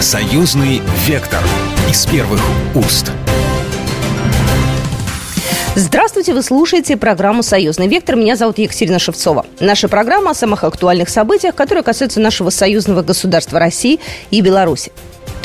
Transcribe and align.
Союзный 0.00 0.80
вектор 1.08 1.40
из 1.90 2.06
первых 2.06 2.40
уст. 2.76 3.10
Здравствуйте, 5.74 6.34
вы 6.34 6.44
слушаете 6.44 6.96
программу 6.96 7.42
«Союзный 7.42 7.88
вектор». 7.88 8.14
Меня 8.14 8.36
зовут 8.36 8.58
Екатерина 8.58 9.00
Шевцова. 9.00 9.44
Наша 9.58 9.88
программа 9.88 10.30
о 10.30 10.34
самых 10.34 10.62
актуальных 10.62 11.08
событиях, 11.08 11.56
которые 11.56 11.82
касаются 11.82 12.20
нашего 12.20 12.50
союзного 12.50 13.02
государства 13.02 13.58
России 13.58 13.98
и 14.30 14.40
Беларуси. 14.40 14.92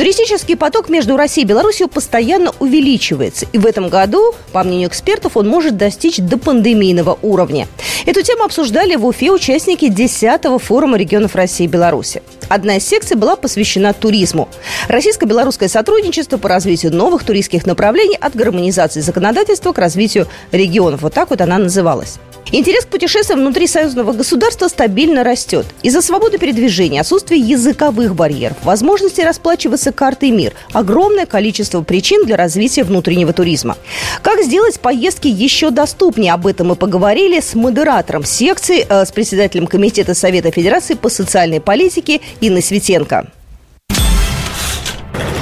Туристический 0.04 0.58
поток 0.58 0.90
между 0.90 1.16
Россией 1.16 1.46
и 1.46 1.48
Беларусью 1.48 1.88
постоянно 1.88 2.52
увеличивается. 2.60 3.48
И 3.54 3.58
в 3.58 3.66
этом 3.66 3.88
году, 3.88 4.36
по 4.52 4.62
мнению 4.62 4.90
экспертов, 4.90 5.38
он 5.38 5.48
может 5.48 5.78
достичь 5.78 6.18
до 6.18 6.38
пандемийного 6.38 7.18
уровня. 7.22 7.70
Эту 8.06 8.22
тему 8.22 8.44
обсуждали 8.44 8.98
в 8.98 9.06
Уфе 9.06 9.32
участники 9.32 9.86
10-го 9.86 10.60
форума 10.60 10.98
регионов 10.98 11.36
России 11.36 11.64
и 11.64 11.68
Беларуси. 11.68 12.22
Одна 12.50 12.76
из 12.76 12.86
секций 12.86 13.16
была 13.16 13.38
посвящена 13.38 13.94
туризму. 13.94 14.50
Российско-белорусское 14.90 15.70
сотрудничество 15.70 16.36
по 16.36 16.50
развитию 16.50 16.94
новых 16.94 17.24
туристских 17.24 17.66
направлений 17.66 18.18
от 18.20 18.36
гармонизации 18.36 19.00
законодательства 19.00 19.72
к 19.72 19.78
развитию 19.78 20.28
регионов. 20.52 21.04
Вот 21.04 21.14
так 21.14 21.30
вот 21.30 21.40
она 21.40 21.58
называлась. 21.58 22.18
Интерес 22.56 22.86
к 22.86 22.90
путешествиям 22.90 23.40
внутри 23.40 23.66
союзного 23.66 24.14
государства 24.14 24.68
стабильно 24.68 25.24
растет. 25.24 25.66
Из-за 25.82 26.04
свободы 26.04 26.38
передвижения, 26.38 27.02
отсутствия 27.02 27.40
языковых 27.40 28.14
барьеров, 28.14 28.58
возможности 28.64 29.22
расплачиваться 29.22 29.92
картой 29.92 30.30
МИР, 30.30 30.54
огромное 30.72 31.26
количество 31.26 31.82
причин 31.82 32.28
для 32.28 32.38
развития 32.38 32.84
внутреннего 32.84 33.34
туризма. 33.34 33.76
Как 34.22 34.44
сделать 34.44 34.80
поездки 34.80 35.28
еще 35.28 35.72
доступнее? 35.72 36.34
Об 36.34 36.46
этом 36.46 36.68
мы 36.68 36.76
поговорили 36.76 37.40
с 37.40 37.56
модератором 37.56 38.24
секции, 38.24 38.86
э, 38.88 39.04
с 39.04 39.12
председателем 39.12 39.66
Комитета 39.66 40.14
Совета 40.14 40.52
Федерации 40.52 40.94
по 40.94 41.10
социальной 41.10 41.60
политике 41.60 42.22
Инной 42.40 42.62
Светенко. 42.62 43.32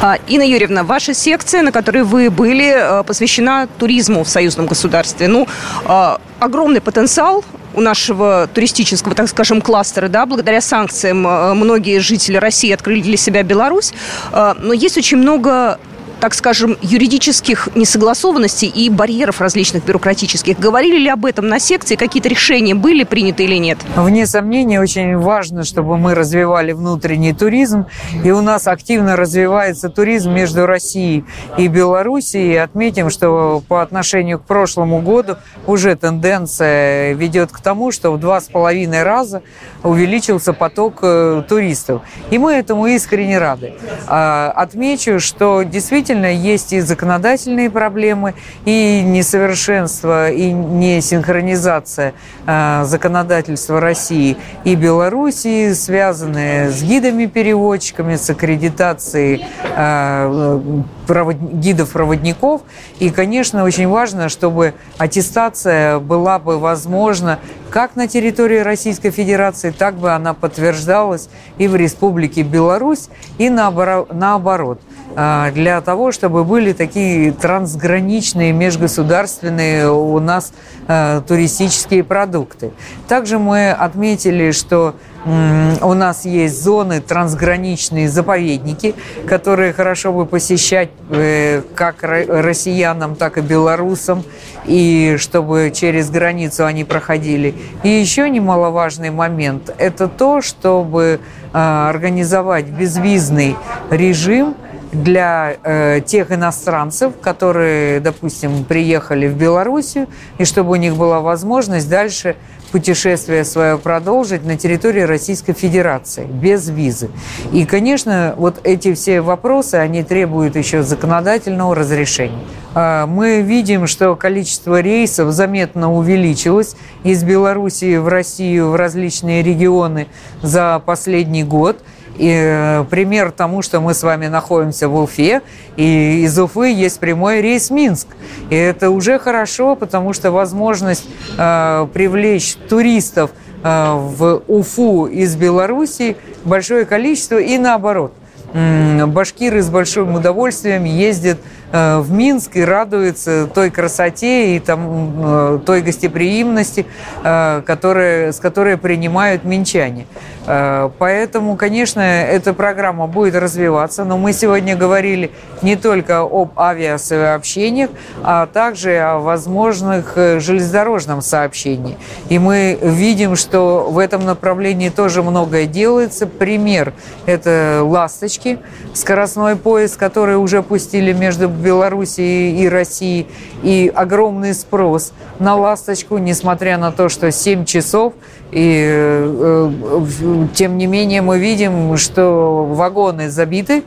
А, 0.02 0.18
Инна 0.28 0.44
Юрьевна, 0.44 0.84
ваша 0.84 1.14
секция, 1.14 1.62
на 1.62 1.72
которой 1.72 2.04
вы 2.04 2.30
были, 2.30 2.74
э, 2.76 3.04
посвящена 3.04 3.68
туризму 3.78 4.24
в 4.24 4.30
союзном 4.30 4.66
государстве. 4.66 5.28
Ну, 5.28 5.48
а, 5.86 6.20
огромный 6.40 6.82
потенциал 6.82 7.46
у 7.74 7.82
нашего 7.82 8.50
туристического, 8.54 9.16
так 9.16 9.30
скажем, 9.30 9.62
кластера, 9.62 10.08
да, 10.08 10.26
благодаря 10.26 10.60
санкциям 10.60 11.26
э, 11.28 11.54
многие 11.54 12.00
жители 12.00 12.38
России 12.38 12.72
открыли 12.72 13.02
для 13.02 13.18
себя 13.18 13.44
Беларусь, 13.44 13.94
а, 14.32 14.56
но 14.60 14.74
есть 14.74 14.98
очень 14.98 15.18
много 15.18 15.80
так 16.22 16.36
скажем, 16.36 16.78
юридических 16.84 17.70
несогласованностей 17.74 18.68
и 18.68 18.92
барьеров 18.92 19.42
различных 19.42 19.84
бюрократических. 19.84 20.60
Говорили 20.60 21.00
ли 21.00 21.10
об 21.10 21.26
этом 21.26 21.48
на 21.48 21.60
секции? 21.60 21.96
Какие-то 21.96 22.30
решения 22.30 22.76
были 22.76 23.04
приняты 23.04 23.44
или 23.44 23.56
нет? 23.56 23.80
Вне 23.96 24.28
сомнения, 24.28 24.80
очень 24.80 25.18
важно, 25.18 25.64
чтобы 25.64 25.98
мы 25.98 26.14
развивали 26.14 26.74
внутренний 26.74 27.34
туризм. 27.34 27.88
И 28.24 28.30
у 28.30 28.42
нас 28.42 28.68
активно 28.68 29.16
развивается 29.16 29.90
туризм 29.90 30.32
между 30.32 30.68
Россией 30.68 31.26
и 31.58 31.68
Белоруссией. 31.68 32.54
И 32.54 32.56
отметим, 32.58 33.10
что 33.10 33.64
по 33.68 33.82
отношению 33.82 34.38
к 34.38 34.44
прошлому 34.44 35.02
году 35.02 35.38
уже 35.66 35.96
тенденция 35.96 37.14
ведет 37.14 37.52
к 37.52 37.60
тому, 37.62 37.92
что 37.92 38.12
в 38.12 38.20
два 38.20 38.40
с 38.42 38.48
половиной 38.48 39.02
раза 39.02 39.42
увеличился 39.82 40.54
поток 40.54 41.00
э, 41.02 41.42
туристов. 41.50 42.04
И 42.30 42.38
мы 42.38 42.54
этому 42.54 42.86
искренне 42.86 43.40
рады. 43.40 43.74
А, 44.08 44.54
отмечу, 44.56 45.20
что 45.20 45.64
действительно 45.64 46.11
действительно 46.12 46.34
есть 46.34 46.74
и 46.74 46.82
законодательные 46.82 47.70
проблемы, 47.70 48.34
и 48.66 49.02
несовершенство, 49.02 50.30
и 50.30 50.52
не 50.52 51.02
синхронизация 51.02 52.14
э, 52.46 52.84
законодательства 52.86 53.80
России 53.80 54.38
и 54.66 54.76
Белоруссии, 54.76 55.74
связанные 55.74 56.70
с 56.70 56.84
гидами-переводчиками, 56.84 58.16
с 58.16 58.30
аккредитацией 58.30 59.46
э, 59.76 60.82
гидов-проводников. 61.08 62.62
И, 63.00 63.10
конечно, 63.10 63.64
очень 63.64 63.88
важно, 63.88 64.30
чтобы 64.30 64.74
аттестация 64.98 66.00
была 66.00 66.40
бы 66.40 66.60
возможна 66.60 67.40
как 67.70 67.96
на 67.96 68.08
территории 68.08 68.60
Российской 68.60 69.12
Федерации, 69.12 69.72
так 69.72 69.96
бы 69.96 70.12
она 70.12 70.34
подтверждалась 70.34 71.30
и 71.58 71.70
в 71.70 71.76
Республике 71.76 72.44
Беларусь, 72.44 73.08
и 73.38 73.50
наоборот. 73.50 74.82
А, 75.16 75.52
для 75.52 75.82
того, 75.82 76.12
чтобы 76.12 76.44
были 76.44 76.74
такие 76.74 77.32
трансграничные, 77.32 78.54
межгосударственные 78.54 79.92
у 79.92 80.20
нас 80.20 80.54
а, 80.88 81.22
туристические 81.22 82.04
продукты. 82.04 82.72
Также 83.08 83.40
мы 83.40 83.72
отметили, 83.72 84.52
что 84.52 84.96
у 85.24 85.94
нас 85.94 86.26
есть 86.26 86.64
зоны 86.64 87.00
трансграничные 87.00 88.10
заповедники, 88.10 88.96
которые 89.28 89.72
хорошо 89.72 90.12
бы 90.12 90.26
посещать 90.26 90.90
э, 91.12 91.62
как 91.76 92.02
россиянам, 92.02 93.16
так 93.16 93.38
и 93.38 93.42
белорусам, 93.42 94.24
и 94.66 95.18
чтобы 95.20 95.72
через 95.76 96.10
границу 96.10 96.66
они 96.66 96.86
проходили. 96.86 97.54
И 97.84 97.90
еще 97.90 98.32
немаловажный 98.32 99.12
момент– 99.12 99.72
это 99.78 100.08
то, 100.08 100.42
чтобы 100.42 101.20
а, 101.54 101.88
организовать 101.90 102.66
безвизный 102.66 103.56
режим– 103.92 104.56
для 104.92 105.56
э, 105.64 106.02
тех 106.06 106.32
иностранцев, 106.32 107.14
которые, 107.22 108.00
допустим, 108.00 108.64
приехали 108.66 109.28
в 109.28 109.36
Белоруссию, 109.36 110.08
и 110.38 110.46
чтобы 110.46 110.72
у 110.72 110.76
них 110.76 110.96
была 110.96 111.22
возможность 111.22 111.90
дальше 111.90 112.36
путешествие 112.72 113.44
свое 113.44 113.78
продолжить 113.78 114.46
на 114.46 114.58
территории 114.58 115.02
Российской 115.02 115.54
Федерации 115.54 116.26
без 116.26 116.70
визы. 116.70 117.10
И, 117.52 117.66
конечно, 117.66 118.34
вот 118.38 118.62
эти 118.64 118.94
все 118.94 119.22
вопросы, 119.22 119.76
они 119.76 120.04
требуют 120.04 120.56
еще 120.56 120.82
законодательного 120.82 121.76
разрешения. 121.76 122.46
А, 122.74 123.06
мы 123.08 123.42
видим, 123.42 123.88
что 123.88 124.16
количество 124.16 124.80
рейсов 124.80 125.32
заметно 125.34 125.94
увеличилось 125.94 126.76
из 127.04 127.24
Белоруссии 127.24 127.98
в 127.98 128.08
Россию 128.08 128.70
в 128.70 128.76
различные 128.76 129.44
регионы 129.44 130.08
за 130.42 130.82
последний 130.86 131.44
год– 131.44 131.84
и 132.22 132.32
э, 132.32 132.86
пример 132.88 133.32
тому, 133.32 133.64
что 133.64 133.80
мы 133.82 133.96
с 133.96 134.04
вами 134.04 134.28
находимся 134.28 134.88
в 134.88 134.96
Уфе, 134.96 135.42
и 135.76 136.22
из 136.24 136.38
Уфы 136.38 136.72
есть 136.72 137.00
прямой 137.00 137.42
рейс 137.42 137.72
Минск. 137.72 138.10
И 138.52 138.56
это 138.56 138.92
уже 138.92 139.18
хорошо, 139.18 139.76
потому 139.76 140.14
что 140.14 140.30
возможность 140.30 141.06
э, 141.40 141.88
привлечь 141.92 142.58
туристов 142.70 143.32
э, 143.64 143.94
в 143.96 144.44
Уфу 144.48 145.08
из 145.08 145.36
Белоруссии 145.36 146.16
большое 146.44 146.86
количество 146.86 147.40
и 147.40 147.58
наоборот. 147.58 148.14
Башкиры 148.54 149.62
с 149.62 149.70
большим 149.70 150.14
удовольствием 150.14 150.84
ездят 150.84 151.40
в 151.72 152.12
Минск 152.12 152.58
и 152.58 152.64
радуется 152.64 153.48
той 153.54 153.70
красоте 153.70 154.56
и 154.56 154.60
там, 154.60 155.14
э, 155.24 155.60
той 155.66 155.82
гостеприимности, 155.82 156.86
э, 157.24 157.62
которые, 157.66 158.34
с 158.34 158.40
которой 158.40 158.78
принимают 158.78 159.44
минчане. 159.44 160.06
Поэтому, 160.44 161.56
конечно, 161.56 162.00
эта 162.00 162.54
программа 162.54 163.06
будет 163.06 163.36
развиваться, 163.36 164.04
но 164.06 164.18
мы 164.18 164.34
сегодня 164.34 164.76
говорили 164.76 165.30
не 165.62 165.76
только 165.76 166.22
об 166.22 166.60
авиасообщениях, 166.60 167.92
а 168.24 168.48
также 168.48 168.98
о 168.98 169.20
возможных 169.20 170.16
железнодорожном 170.16 171.22
сообщении. 171.22 171.96
И 172.30 172.40
мы 172.40 172.78
видим, 172.82 173.36
что 173.36 173.88
в 173.92 174.00
этом 174.00 174.26
направлении 174.26 174.90
тоже 174.90 175.22
многое 175.22 175.68
делается. 175.68 176.26
Пример– 176.26 176.94
это 177.28 177.82
«Ласточки», 177.84 178.58
скоростной 178.96 179.56
поезд, 179.56 179.98
который 179.98 180.38
уже 180.38 180.64
пустили 180.64 181.14
между 181.14 181.50
Белоруссии 181.62 182.62
и 182.62 182.68
России, 182.68 183.28
и 183.64 183.92
огромный 183.94 184.54
спрос 184.54 185.14
на 185.40 185.56
«Ласточку», 185.56 186.18
несмотря 186.18 186.78
на 186.78 186.92
то, 186.92 187.10
что 187.10 187.32
7 187.32 187.66
часов, 187.66 188.14
и 188.52 188.86
э, 188.86 189.72
э, 189.82 190.48
тем 190.54 190.78
не 190.78 190.88
менее 190.88 191.22
мы 191.22 191.40
видим, 191.40 191.96
что 191.96 192.66
вагоны 192.66 193.30
забиты 193.30 193.84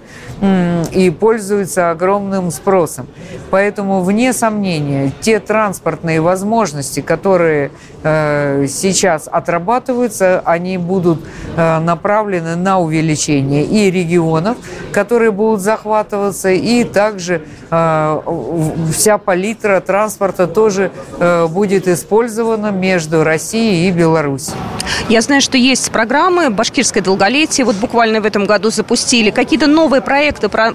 и 0.93 1.11
пользуются 1.11 1.91
огромным 1.91 2.51
спросом. 2.51 3.07
Поэтому, 3.51 4.03
вне 4.03 4.33
сомнения, 4.33 5.13
те 5.21 5.39
транспортные 5.39 6.21
возможности, 6.21 7.01
которые 7.01 7.71
э, 8.03 8.67
сейчас 8.69 9.29
отрабатываются, 9.31 10.43
они 10.45 10.77
будут 10.79 11.21
э, 11.57 11.79
направлены 11.79 12.57
на 12.57 12.81
увеличение 12.81 13.65
и 13.65 13.91
регионов, 13.91 14.57
которые 14.93 15.31
будут 15.31 15.61
захватываться, 15.61 16.51
и 16.51 16.85
также 16.85 17.43
э, 17.71 18.21
вся 18.93 19.19
палитра 19.19 19.81
транспорта 19.81 20.47
тоже 20.47 20.91
будет 21.51 21.89
использована 21.89 22.71
между 22.71 23.25
Россией 23.25 23.89
и 23.89 23.93
Беларусью. 23.93 24.55
Я 25.09 25.21
знаю, 25.21 25.41
что 25.41 25.57
есть 25.57 25.91
программы 25.91 26.51
«Башкирское 26.51 27.03
долголетие». 27.03 27.65
Вот 27.65 27.77
буквально 27.77 28.21
в 28.21 28.27
этом 28.27 28.47
году 28.47 28.71
запустили. 28.71 29.31
Какие-то 29.31 29.67
новые 29.67 30.01
проекты 30.01 30.24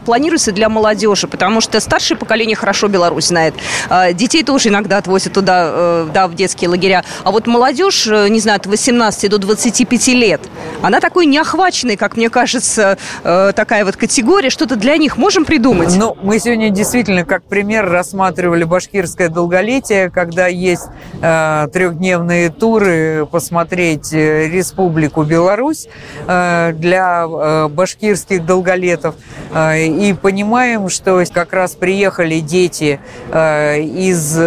планируются 0.06 0.52
для 0.52 0.70
молодежи? 0.70 1.28
Потому 1.28 1.62
что 1.62 1.80
старшее 1.80 2.18
поколение 2.18 2.56
хорошо 2.56 2.88
Беларусь 2.88 3.28
знает. 3.28 3.54
А, 3.90 4.14
детей 4.14 4.44
тоже 4.44 4.70
иногда 4.70 4.98
отвозят 4.98 5.34
туда, 5.34 5.70
э, 5.72 6.08
да, 6.14 6.28
в 6.28 6.36
детские 6.36 6.70
лагеря. 6.70 7.04
А 7.24 7.32
вот 7.32 7.48
молодежь, 7.48 8.08
э, 8.08 8.28
не 8.30 8.40
знаю, 8.40 8.58
от 8.58 8.66
18 8.66 9.30
до 9.30 9.38
25 9.38 10.14
лет, 10.14 10.42
она 10.82 11.00
такой 11.00 11.26
неохваченной, 11.26 11.98
как 11.98 12.18
мне 12.18 12.30
кажется, 12.30 12.98
э, 13.24 13.52
такая 13.56 13.86
вот 13.86 13.96
категория. 13.96 14.50
Что-то 14.50 14.76
для 14.76 14.98
них 14.98 15.18
можем 15.18 15.46
придумать? 15.46 15.96
Ну, 15.96 16.18
мы 16.22 16.40
сегодня 16.40 16.70
действительно 16.70 17.26
как 17.26 17.44
пример 17.44 17.90
рассматривали 17.90 18.64
башкирское 18.64 19.30
долголетие, 19.30 20.10
когда 20.10 20.48
есть 20.48 20.88
э, 21.22 21.68
трехдневные 21.72 22.50
туры 22.50 23.28
посмотреть 23.32 24.12
Республику 24.12 25.24
Беларусь 25.24 25.88
э, 26.28 26.74
для 26.74 27.26
э, 27.28 27.68
башкирских 27.68 28.46
долголетов. 28.46 29.16
Э, 29.52 29.84
и 29.84 30.14
понимаем, 30.14 30.90
что 30.90 31.24
как 31.34 31.54
раз 31.54 31.76
приехали 31.76 32.40
дети 32.40 33.00
э, 33.32 33.82
из 33.82 34.38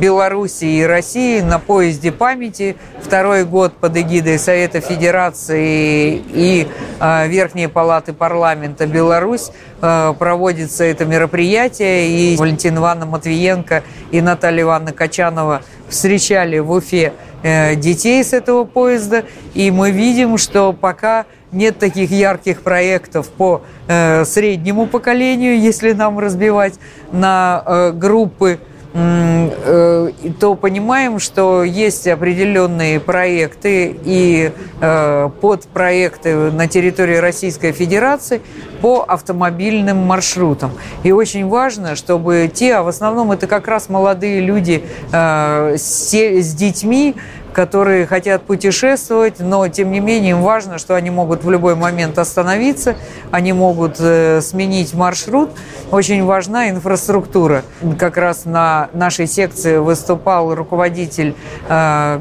Беларуси 0.00 0.64
и 0.64 0.82
России 0.82 1.40
на 1.40 1.58
поезде 1.58 2.12
памяти. 2.12 2.76
Второй 3.00 3.44
год 3.44 3.74
под 3.74 3.96
эгидой 3.96 4.38
Совета 4.38 4.80
Федерации 4.80 6.22
и 6.32 6.66
э, 7.00 7.28
Верхней 7.28 7.68
Палаты 7.68 8.12
Парламента 8.12 8.86
Беларусь 8.86 9.50
э, 9.80 10.14
проводится 10.18 10.84
это 10.84 11.04
мероприятие. 11.04 12.08
И 12.08 12.36
Валентина 12.36 12.78
Ивановна 12.78 13.06
Матвиенко 13.06 13.82
и 14.10 14.20
Наталья 14.20 14.62
Ивановна 14.62 14.92
Качанова 14.92 15.62
встречали 15.88 16.58
в 16.58 16.70
Уфе 16.70 17.12
детей 17.42 18.24
с 18.24 18.32
этого 18.32 18.64
поезда. 18.64 19.24
И 19.52 19.70
мы 19.70 19.90
видим, 19.90 20.38
что 20.38 20.72
пока 20.72 21.26
нет 21.54 21.78
таких 21.78 22.10
ярких 22.10 22.62
проектов 22.62 23.28
по 23.28 23.62
э, 23.88 24.24
среднему 24.24 24.86
поколению, 24.86 25.58
если 25.58 25.92
нам 25.92 26.18
разбивать 26.18 26.74
на 27.12 27.62
э, 27.64 27.92
группы, 27.92 28.58
э, 28.94 30.10
то 30.38 30.54
понимаем, 30.54 31.18
что 31.18 31.64
есть 31.64 32.06
определенные 32.06 33.00
проекты 33.00 33.96
и 34.04 34.52
э, 34.80 35.30
подпроекты 35.40 36.52
на 36.52 36.68
территории 36.68 37.16
Российской 37.16 37.72
Федерации 37.72 38.40
по 38.80 39.02
автомобильным 39.02 39.98
маршрутам. 39.98 40.72
И 41.02 41.12
очень 41.12 41.48
важно, 41.48 41.96
чтобы 41.96 42.50
те, 42.52 42.74
а 42.74 42.82
в 42.82 42.88
основном 42.88 43.32
это 43.32 43.46
как 43.46 43.66
раз 43.66 43.88
молодые 43.88 44.40
люди 44.40 44.84
э, 45.12 45.76
с, 45.76 46.14
с 46.14 46.54
детьми, 46.54 47.16
которые 47.54 48.06
хотят 48.06 48.42
путешествовать, 48.42 49.40
но 49.40 49.66
тем 49.68 49.90
не 49.92 50.00
менее 50.00 50.32
им 50.32 50.42
важно, 50.42 50.78
что 50.78 50.94
они 50.94 51.10
могут 51.10 51.44
в 51.44 51.50
любой 51.50 51.74
момент 51.76 52.18
остановиться, 52.18 52.96
они 53.30 53.52
могут 53.52 53.96
э, 54.00 54.40
сменить 54.42 54.92
маршрут. 54.92 55.50
Очень 55.90 56.24
важна 56.24 56.68
инфраструктура. 56.68 57.62
Как 57.98 58.16
раз 58.16 58.44
на 58.44 58.90
нашей 58.92 59.26
секции 59.26 59.78
выступал 59.78 60.54
руководитель 60.54 61.34
э, 61.68 62.18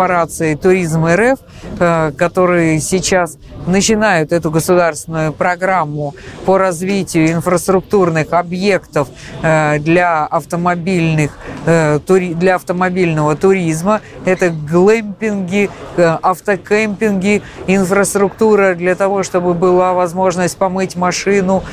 госкорпорации 0.00 0.54
«Туризм 0.54 1.04
РФ», 1.04 1.40
э, 1.80 2.12
который 2.16 2.78
сейчас 2.78 3.38
начинают 3.66 4.32
эту 4.32 4.50
государственную 4.52 5.32
программу 5.32 6.14
по 6.46 6.58
развитию 6.58 7.32
инфраструктурных 7.32 8.32
объектов 8.32 9.08
э, 9.42 9.80
для 9.80 10.26
автомобильных 10.26 11.36
э, 11.66 11.98
для 12.06 12.54
автомобильного 12.54 13.34
туризма. 13.34 14.00
Это 14.24 14.50
глэмпинги, 14.50 15.68
автокемпинги, 15.96 17.42
инфраструктура 17.66 18.74
для 18.74 18.94
того, 18.94 19.24
чтобы 19.24 19.54
была 19.54 19.92
возможность 19.92 20.56
помыть 20.56 20.94
машину, 20.96 21.64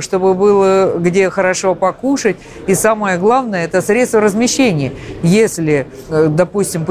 чтобы 0.00 0.34
было 0.34 0.94
где 0.98 1.28
хорошо 1.28 1.74
покушать. 1.74 2.36
И 2.66 2.74
самое 2.74 3.18
главное, 3.18 3.64
это 3.64 3.82
средства 3.82 4.20
размещения. 4.20 4.92
Если, 5.22 5.86
допустим, 6.08 6.84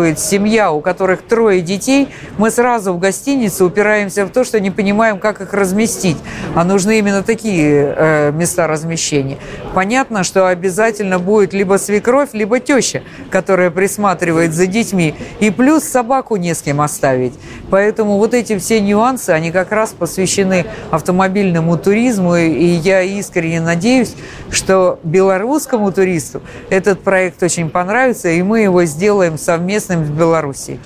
путешествует 0.00 0.18
семья, 0.18 0.72
у 0.72 0.80
которых 0.80 1.22
трое 1.22 1.60
детей, 1.60 2.08
мы 2.38 2.50
сразу 2.50 2.92
в 2.92 2.98
гостиницу 2.98 3.66
упираемся 3.66 4.24
в 4.24 4.30
то, 4.30 4.44
что 4.44 4.58
не 4.60 4.70
понимаем, 4.70 5.18
как 5.18 5.40
их 5.40 5.52
разместить. 5.52 6.16
А 6.54 6.64
нужны 6.64 6.98
именно 6.98 7.22
такие 7.22 7.94
э, 7.96 8.32
места 8.32 8.66
размещения. 8.66 9.36
Понятно, 9.74 10.24
что 10.24 10.48
обязательно 10.48 11.18
будет 11.18 11.52
либо 11.52 11.78
свекровь, 11.78 12.30
либо 12.32 12.60
теща, 12.60 13.02
которая 13.30 13.70
присматривает 13.70 14.54
за 14.54 14.66
детьми. 14.66 15.14
И 15.40 15.50
плюс 15.50 15.84
собаку 15.84 16.36
не 16.36 16.54
с 16.54 16.62
кем 16.62 16.80
оставить. 16.80 17.34
Поэтому 17.70 18.16
вот 18.16 18.34
эти 18.34 18.58
все 18.58 18.80
нюансы, 18.80 19.30
они 19.30 19.50
как 19.52 19.72
раз 19.72 19.90
посвящены 19.90 20.66
автомобильному 20.90 21.76
туризму. 21.76 22.36
И 22.36 22.64
я 22.64 23.02
искренне 23.02 23.60
надеюсь, 23.60 24.14
что 24.50 24.98
белорусскому 25.02 25.92
туристу 25.92 26.40
этот 26.70 27.02
проект 27.02 27.42
очень 27.42 27.70
понравится, 27.70 28.28
и 28.28 28.42
мы 28.42 28.60
его 28.60 28.84
сделаем 28.84 29.38
совместным 29.90 30.04
с 30.04 30.10
Белоруссией. 30.10 30.80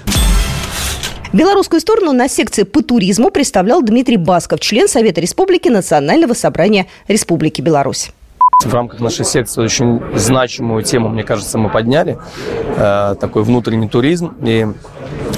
Белорусскую 1.33 1.81
сторону 1.81 2.13
на 2.13 2.29
секции 2.29 2.63
по 2.63 2.83
туризму 2.83 3.31
представлял 3.31 3.83
Дмитрий 3.83 4.17
Басков, 4.17 4.61
член 4.61 4.89
Совета 4.89 5.21
Республики 5.21 5.69
Национального 5.69 6.33
собрания 6.33 6.87
Республики 7.09 7.61
Беларусь. 7.61 8.13
В 8.65 8.73
рамках 8.73 9.01
нашей 9.01 9.25
секции 9.25 9.61
очень 9.61 10.01
значимую 10.15 10.85
тему, 10.85 11.09
мне 11.09 11.25
кажется, 11.25 11.59
мы 11.59 11.71
подняли. 11.71 12.19
Э, 12.77 13.17
такой 13.21 13.43
внутренний 13.43 13.89
туризм. 13.89 14.35
И 14.43 14.67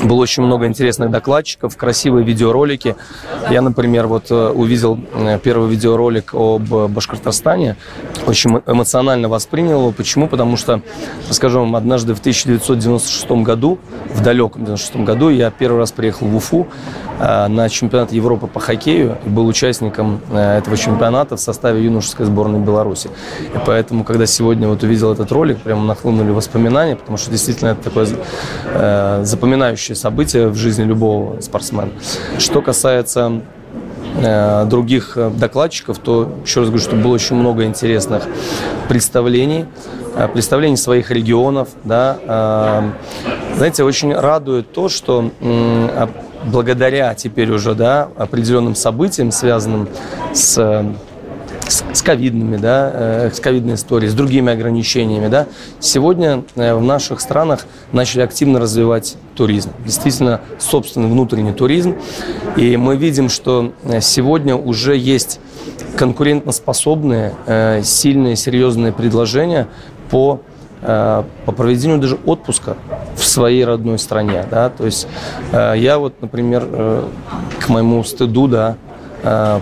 было 0.06 0.20
очень 0.20 0.42
много 0.42 0.66
интересных 0.66 1.10
докладчиков, 1.10 1.76
красивые 1.76 2.24
видеоролики. 2.24 2.96
Я, 3.50 3.62
например, 3.62 4.06
вот 4.06 4.30
э, 4.30 4.48
увидел 4.48 4.98
э, 5.14 5.38
первый 5.42 5.68
видеоролик 5.68 6.34
об 6.34 6.62
Башкортостане, 6.62 7.76
очень 8.26 8.62
эмоционально 8.66 9.28
воспринял 9.28 9.80
его. 9.80 9.92
Почему? 9.92 10.28
Потому 10.28 10.56
что, 10.56 10.80
расскажу 11.28 11.60
вам, 11.60 11.76
однажды 11.76 12.14
в 12.14 12.20
1996 12.20 13.30
году, 13.42 13.78
в 14.14 14.22
далеком 14.22 14.62
1996 14.62 15.04
году, 15.04 15.28
я 15.30 15.50
первый 15.50 15.78
раз 15.78 15.92
приехал 15.92 16.26
в 16.26 16.36
Уфу 16.36 16.66
э, 17.18 17.48
на 17.48 17.68
чемпионат 17.68 18.12
Европы 18.12 18.46
по 18.46 18.60
хоккею 18.60 19.18
и 19.24 19.28
был 19.28 19.46
участником 19.46 20.20
этого 20.32 20.76
чемпионата 20.76 21.36
в 21.36 21.40
составе 21.40 21.84
юношеской 21.84 22.26
сборной 22.26 22.60
Беларуси. 22.60 23.10
И 23.54 23.58
поэтому, 23.64 24.04
когда 24.04 24.26
сегодня 24.26 24.68
вот 24.68 24.82
увидел 24.82 25.12
этот 25.12 25.32
ролик, 25.32 25.58
прямо 25.58 25.84
нахлынули 25.84 26.30
воспоминания, 26.30 26.96
потому 26.96 27.18
что 27.18 27.30
действительно 27.30 27.70
это 27.70 27.82
такое 27.82 28.06
запоминающее 29.24 29.95
решающее 29.96 30.02
событие 30.02 30.48
в 30.48 30.56
жизни 30.56 30.84
любого 30.84 31.40
спортсмена. 31.40 31.90
Что 32.38 32.62
касается 32.62 33.40
э, 34.16 34.64
других 34.66 35.16
э, 35.16 35.30
докладчиков, 35.30 35.98
то 35.98 36.28
еще 36.44 36.60
раз 36.60 36.68
говорю, 36.68 36.84
что 36.84 36.96
было 36.96 37.14
очень 37.14 37.36
много 37.36 37.64
интересных 37.64 38.24
представлений, 38.88 39.64
э, 40.16 40.28
представлений 40.28 40.76
своих 40.76 41.10
регионов. 41.10 41.68
Да. 41.84 42.92
Знаете, 43.56 43.84
очень 43.84 44.12
радует 44.12 44.72
то, 44.72 44.90
что 44.90 45.30
благодаря 46.44 47.14
теперь 47.14 47.50
уже 47.50 47.74
да, 47.74 48.08
определенным 48.18 48.74
событиям, 48.74 49.32
связанным 49.32 49.88
с 50.34 50.84
с, 51.68 51.84
с 51.92 52.02
ковидными, 52.02 52.56
да, 52.56 52.90
э, 52.92 53.30
с 53.32 53.40
ковидной 53.40 53.74
историей, 53.74 54.10
с 54.10 54.14
другими 54.14 54.52
ограничениями, 54.52 55.28
да, 55.28 55.46
сегодня 55.80 56.44
э, 56.54 56.74
в 56.74 56.82
наших 56.82 57.20
странах 57.20 57.66
начали 57.92 58.22
активно 58.22 58.60
развивать 58.60 59.16
туризм. 59.34 59.70
Действительно, 59.84 60.40
собственный 60.58 61.08
внутренний 61.08 61.52
туризм. 61.52 61.96
И 62.56 62.76
мы 62.76 62.96
видим, 62.96 63.28
что 63.28 63.72
э, 63.84 64.00
сегодня 64.00 64.56
уже 64.56 64.96
есть 64.96 65.40
конкурентоспособные, 65.96 67.34
сильные, 67.82 68.36
серьезные 68.36 68.92
предложения 68.92 69.66
по 70.10 70.40
по 70.82 71.52
проведению 71.56 71.98
даже 71.98 72.18
отпуска 72.26 72.76
в 73.16 73.24
своей 73.24 73.64
родной 73.64 73.98
стране, 73.98 74.44
да, 74.48 74.68
то 74.68 74.84
есть 74.84 75.08
я 75.50 75.98
вот, 75.98 76.20
например, 76.20 76.68
к 77.58 77.68
моему 77.70 78.04
стыду, 78.04 78.46
да, 78.46 78.76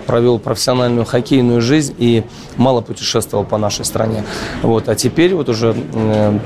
провел 0.05 0.39
профессиональную 0.39 1.05
хоккейную 1.05 1.61
жизнь 1.61 1.95
и 1.97 2.23
мало 2.55 2.81
путешествовал 2.81 3.45
по 3.45 3.57
нашей 3.57 3.85
стране. 3.85 4.23
Вот. 4.61 4.89
А 4.89 4.95
теперь 4.95 5.33
вот 5.33 5.49
уже 5.49 5.75
э, 5.93 6.39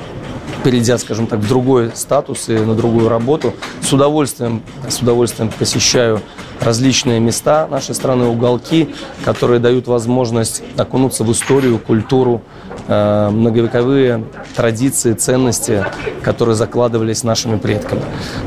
перейдя, 0.64 0.98
скажем 0.98 1.28
так, 1.28 1.40
в 1.40 1.48
другой 1.48 1.92
статус 1.96 2.50
и 2.50 2.54
на 2.58 2.76
другую 2.76 3.10
работу, 3.10 3.54
с 3.82 3.92
удовольствием, 3.94 4.62
с 4.88 5.00
удовольствием 5.00 5.52
посещаю 5.58 6.22
различные 6.62 7.20
места 7.20 7.68
нашей 7.68 7.96
страны, 7.96 8.26
уголки, 8.26 8.90
которые 9.24 9.60
дают 9.60 9.88
возможность 9.88 10.64
окунуться 10.78 11.24
в 11.24 11.32
историю, 11.32 11.80
культуру, 11.80 12.42
э, 12.88 13.30
многовековые 13.30 14.26
традиции, 14.56 15.14
ценности, 15.14 15.86
которые 16.22 16.56
закладывались 16.56 17.24
нашими 17.24 17.58
предками. 17.58 18.02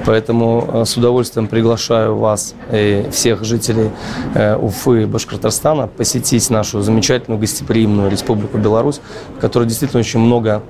Поэтому 0.05 0.69
э, 0.73 0.85
с 0.85 0.97
удовольствием 0.97 1.47
приглашаю 1.47 2.17
вас 2.17 2.55
и 2.71 3.07
всех 3.11 3.45
жителей 3.45 3.91
э, 4.35 4.57
Уфы 4.57 5.03
и 5.03 5.07
Башкортостана 5.07 5.87
посетить 5.87 6.49
нашу 6.51 6.83
замечательную 6.83 7.41
гостеприимную 7.41 8.11
Республику 8.11 8.59
Беларусь, 8.59 9.01
в 9.37 9.41
которой 9.41 9.67
действительно 9.67 10.01
очень 10.01 10.21
много 10.21 10.63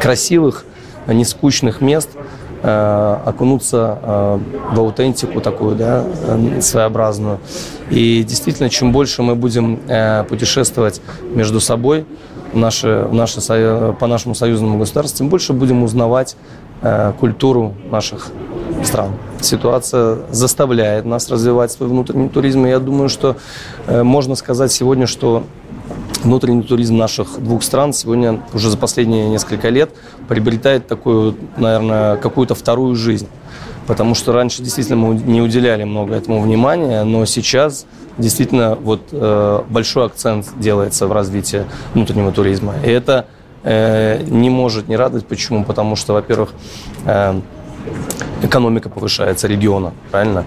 красивых, 0.00 0.64
нескучных 1.06 1.80
мест, 1.80 2.10
окунуться 2.62 3.98
э, 4.02 4.38
в 4.72 4.80
аутентику 4.80 5.40
такую, 5.40 5.76
да, 5.76 6.04
э, 6.04 6.60
своеобразную. 6.60 7.38
И 7.90 8.22
действительно, 8.22 8.70
чем 8.70 8.92
больше 8.92 9.22
мы 9.22 9.34
будем 9.34 9.80
путешествовать 10.28 11.00
между 11.34 11.60
собой, 11.60 12.06
наши, 12.54 13.08
наши, 13.10 13.40
по 13.98 14.06
нашему 14.06 14.34
союзному 14.34 14.78
государству, 14.78 15.18
тем 15.18 15.28
больше 15.28 15.52
будем 15.52 15.82
узнавать 15.82 16.36
э, 16.82 17.12
культуру 17.18 17.74
наших 17.90 18.28
стран. 18.84 19.12
Ситуация 19.40 20.18
заставляет 20.30 21.04
нас 21.04 21.30
развивать 21.30 21.72
свой 21.72 21.88
внутренний 21.88 22.28
туризм. 22.28 22.66
И 22.66 22.70
я 22.70 22.78
думаю, 22.78 23.08
что 23.08 23.36
э, 23.86 24.02
можно 24.02 24.34
сказать 24.34 24.72
сегодня, 24.72 25.06
что 25.06 25.44
внутренний 26.22 26.62
туризм 26.62 26.96
наших 26.96 27.42
двух 27.42 27.62
стран 27.62 27.92
сегодня 27.92 28.40
уже 28.54 28.70
за 28.70 28.76
последние 28.76 29.28
несколько 29.28 29.68
лет 29.68 29.90
приобретает 30.28 30.86
такую, 30.86 31.36
наверное, 31.56 32.16
какую-то 32.16 32.54
вторую 32.54 32.96
жизнь. 32.96 33.28
Потому 33.86 34.14
что 34.14 34.32
раньше 34.32 34.62
действительно 34.62 34.96
мы 34.96 35.14
не 35.14 35.42
уделяли 35.42 35.84
много 35.84 36.14
этому 36.14 36.40
внимания, 36.40 37.02
но 37.02 37.24
сейчас 37.24 37.86
действительно 38.16 38.76
вот 38.76 39.08
э, 39.10 39.62
большой 39.68 40.06
акцент 40.06 40.46
делается 40.56 41.06
в 41.06 41.12
развитии 41.12 41.64
внутреннего 41.94 42.30
туризма. 42.30 42.74
И 42.84 42.90
это 42.90 43.26
э, 43.64 44.22
не 44.28 44.50
может 44.50 44.88
не 44.88 44.96
радовать. 44.96 45.26
Почему? 45.26 45.64
Потому 45.64 45.96
что, 45.96 46.12
во-первых, 46.12 46.50
э, 47.06 47.40
экономика 48.42 48.88
повышается 48.88 49.46
региона, 49.46 49.92
правильно? 50.10 50.44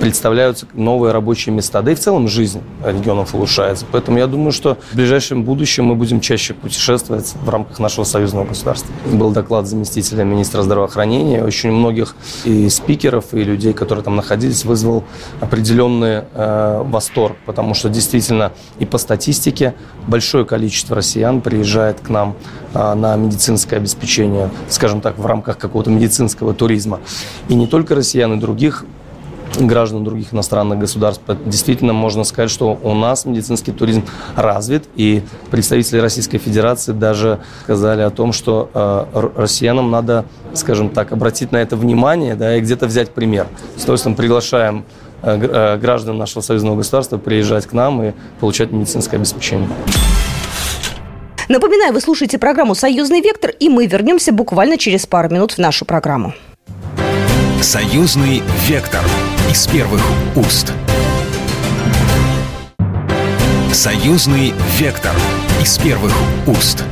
Представляются 0.00 0.66
новые 0.74 1.12
рабочие 1.12 1.54
места, 1.54 1.82
да 1.82 1.92
и 1.92 1.94
в 1.94 2.00
целом 2.00 2.28
жизнь 2.28 2.62
регионов 2.84 3.34
улучшается. 3.34 3.84
Поэтому 3.90 4.18
я 4.18 4.26
думаю, 4.26 4.52
что 4.52 4.78
в 4.92 4.96
ближайшем 4.96 5.44
будущем 5.44 5.86
мы 5.86 5.94
будем 5.94 6.20
чаще 6.20 6.54
путешествовать 6.54 7.34
в 7.42 7.48
рамках 7.48 7.78
нашего 7.78 8.04
союзного 8.04 8.46
государства. 8.46 8.90
Был 9.06 9.30
доклад 9.30 9.66
заместителя 9.66 10.24
министра 10.24 10.62
здравоохранения. 10.62 11.44
Очень 11.44 11.72
многих 11.72 12.14
и 12.44 12.68
спикеров, 12.68 13.32
и 13.34 13.42
людей, 13.42 13.72
которые 13.72 14.04
там 14.04 14.16
находились, 14.16 14.64
вызвал 14.64 15.04
определенный 15.40 16.24
э, 16.32 16.82
восторг, 16.84 17.36
потому 17.46 17.74
что 17.74 17.88
действительно 17.88 18.52
и 18.78 18.86
по 18.86 18.98
статистике 18.98 19.74
большое 20.06 20.44
количество 20.44 20.96
россиян 20.96 21.40
приезжает 21.40 22.00
к 22.00 22.08
нам 22.08 22.36
э, 22.74 22.94
на 22.94 23.16
медицинское 23.16 23.76
обеспечение, 23.76 24.50
скажем 24.68 25.00
так, 25.00 25.18
в 25.18 25.26
рамках 25.26 25.58
какого-то 25.58 25.90
медицинского 25.90 26.54
туризма. 26.54 27.00
И 27.48 27.54
не 27.54 27.66
только 27.66 27.94
россиян, 27.94 28.32
и 28.32 28.40
других 28.40 28.84
граждан 29.58 30.04
других 30.04 30.32
иностранных 30.32 30.78
государств. 30.78 31.22
Действительно, 31.44 31.92
можно 31.92 32.24
сказать, 32.24 32.50
что 32.50 32.78
у 32.82 32.94
нас 32.94 33.24
медицинский 33.24 33.72
туризм 33.72 34.04
развит, 34.36 34.84
и 34.94 35.22
представители 35.50 35.98
Российской 35.98 36.38
Федерации 36.38 36.92
даже 36.92 37.40
сказали 37.64 38.02
о 38.02 38.10
том, 38.10 38.32
что 38.32 38.70
э, 38.72 39.30
россиянам 39.36 39.90
надо, 39.90 40.24
скажем 40.54 40.90
так, 40.90 41.12
обратить 41.12 41.52
на 41.52 41.58
это 41.58 41.76
внимание, 41.76 42.34
да, 42.34 42.56
и 42.56 42.60
где-то 42.60 42.86
взять 42.86 43.10
пример. 43.10 43.46
С 43.76 43.82
удовольствием 43.82 44.16
приглашаем 44.16 44.84
э, 45.22 45.38
э, 45.40 45.78
граждан 45.78 46.18
нашего 46.18 46.42
союзного 46.42 46.76
государства 46.76 47.18
приезжать 47.18 47.66
к 47.66 47.72
нам 47.72 48.02
и 48.02 48.12
получать 48.40 48.70
медицинское 48.72 49.16
обеспечение. 49.16 49.68
Напоминаю, 51.48 51.92
вы 51.92 52.00
слушаете 52.00 52.38
программу 52.38 52.76
«Союзный 52.76 53.20
вектор», 53.20 53.50
и 53.50 53.68
мы 53.68 53.86
вернемся 53.86 54.32
буквально 54.32 54.78
через 54.78 55.06
пару 55.06 55.30
минут 55.30 55.52
в 55.52 55.58
нашу 55.58 55.84
программу. 55.84 56.32
Союзный 57.62 58.42
вектор 58.66 59.04
из 59.50 59.66
первых 59.66 60.00
уст. 60.34 60.72
Союзный 63.70 64.54
вектор 64.78 65.12
из 65.60 65.76
первых 65.76 66.14
уст. 66.46 66.82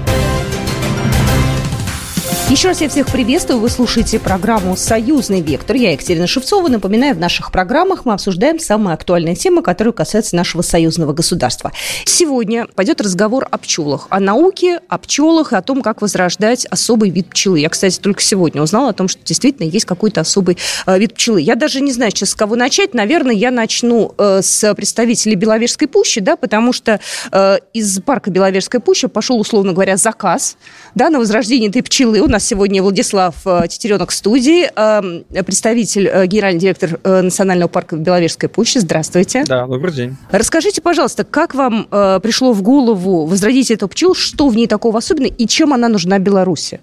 Еще 2.51 2.69
раз 2.69 2.81
я 2.81 2.89
всех 2.89 3.09
приветствую. 3.09 3.61
Вы 3.61 3.69
слушаете 3.69 4.19
программу 4.19 4.75
«Союзный 4.75 5.43
вектор». 5.43 5.77
Я 5.77 5.93
Екатерина 5.93 6.27
Шевцова. 6.27 6.69
Напоминаю, 6.69 7.15
в 7.15 7.19
наших 7.19 7.53
программах 7.53 8.07
мы 8.07 8.15
обсуждаем 8.15 8.59
самые 8.59 8.95
актуальные 8.95 9.35
темы, 9.35 9.61
которые 9.61 9.93
касаются 9.93 10.35
нашего 10.35 10.63
союзного 10.63 11.13
государства. 11.13 11.73
Сегодня 12.07 12.67
пойдет 12.75 13.03
разговор 13.03 13.47
о 13.51 13.59
пчелах, 13.59 14.07
о 14.09 14.19
науке, 14.19 14.81
о 14.89 14.97
пчелах 14.97 15.53
и 15.53 15.57
о 15.57 15.63
том, 15.63 15.83
как 15.83 16.01
возрождать 16.01 16.65
особый 16.65 17.11
вид 17.11 17.29
пчелы. 17.29 17.61
Я, 17.61 17.69
кстати, 17.69 17.99
только 17.99 18.23
сегодня 18.23 18.63
узнала 18.63 18.89
о 18.89 18.93
том, 18.95 19.09
что 19.09 19.23
действительно 19.23 19.67
есть 19.67 19.85
какой-то 19.85 20.23
особый 20.23 20.57
э, 20.87 20.99
вид 20.99 21.13
пчелы. 21.13 21.43
Я 21.43 21.55
даже 21.55 21.83
не 21.83 21.93
знаю 21.93 22.13
сейчас, 22.13 22.31
с 22.31 22.35
кого 22.35 22.57
начать. 22.57 22.95
Наверное, 22.95 23.35
я 23.35 23.51
начну 23.51 24.15
э, 24.17 24.41
с 24.41 24.75
представителей 24.75 25.35
Беловежской 25.35 25.87
пущи, 25.87 26.23
да, 26.23 26.37
потому 26.37 26.73
что 26.73 26.99
э, 27.31 27.59
из 27.75 28.01
парка 28.01 28.31
Беловежская 28.31 28.81
пуща 28.81 29.09
пошел, 29.09 29.39
условно 29.39 29.75
говоря, 29.75 29.99
заказ 29.99 30.57
да, 30.99 31.11
на 31.11 31.19
возрождение 31.21 31.71
этой 31.71 31.83
пчелы. 31.83 32.21
У 32.21 32.27
нас 32.27 32.45
сегодня 32.45 32.83
Владислав 32.83 33.37
э, 33.47 33.69
Тетеренок 33.69 34.11
в 34.11 34.15
студии, 34.15 34.69
эм, 34.75 35.25
представитель, 35.45 36.09
э, 36.09 36.27
генеральный 36.27 36.61
директор 36.61 36.99
э, 37.03 37.23
Национального 37.23 37.69
парка 37.69 37.97
Беловежская 37.97 38.51
пуща. 38.51 38.81
Здравствуйте. 38.81 39.45
Да, 39.47 39.67
добрый 39.67 39.95
день. 39.95 40.17
Расскажите, 40.33 40.83
пожалуйста, 40.83 41.25
как 41.25 41.55
вам 41.55 41.87
пришло 42.21 42.53
в 42.53 42.63
голову 42.63 43.27
возродить 43.27 43.71
эту 43.71 43.87
пчелу, 43.89 44.15
что 44.15 44.49
в 44.49 44.57
ней 44.57 44.67
такого 44.67 44.99
особенного 44.99 45.33
и 45.33 45.47
чем 45.47 45.73
она 45.73 45.89
нужна 45.89 46.19
Беларуси? 46.19 46.81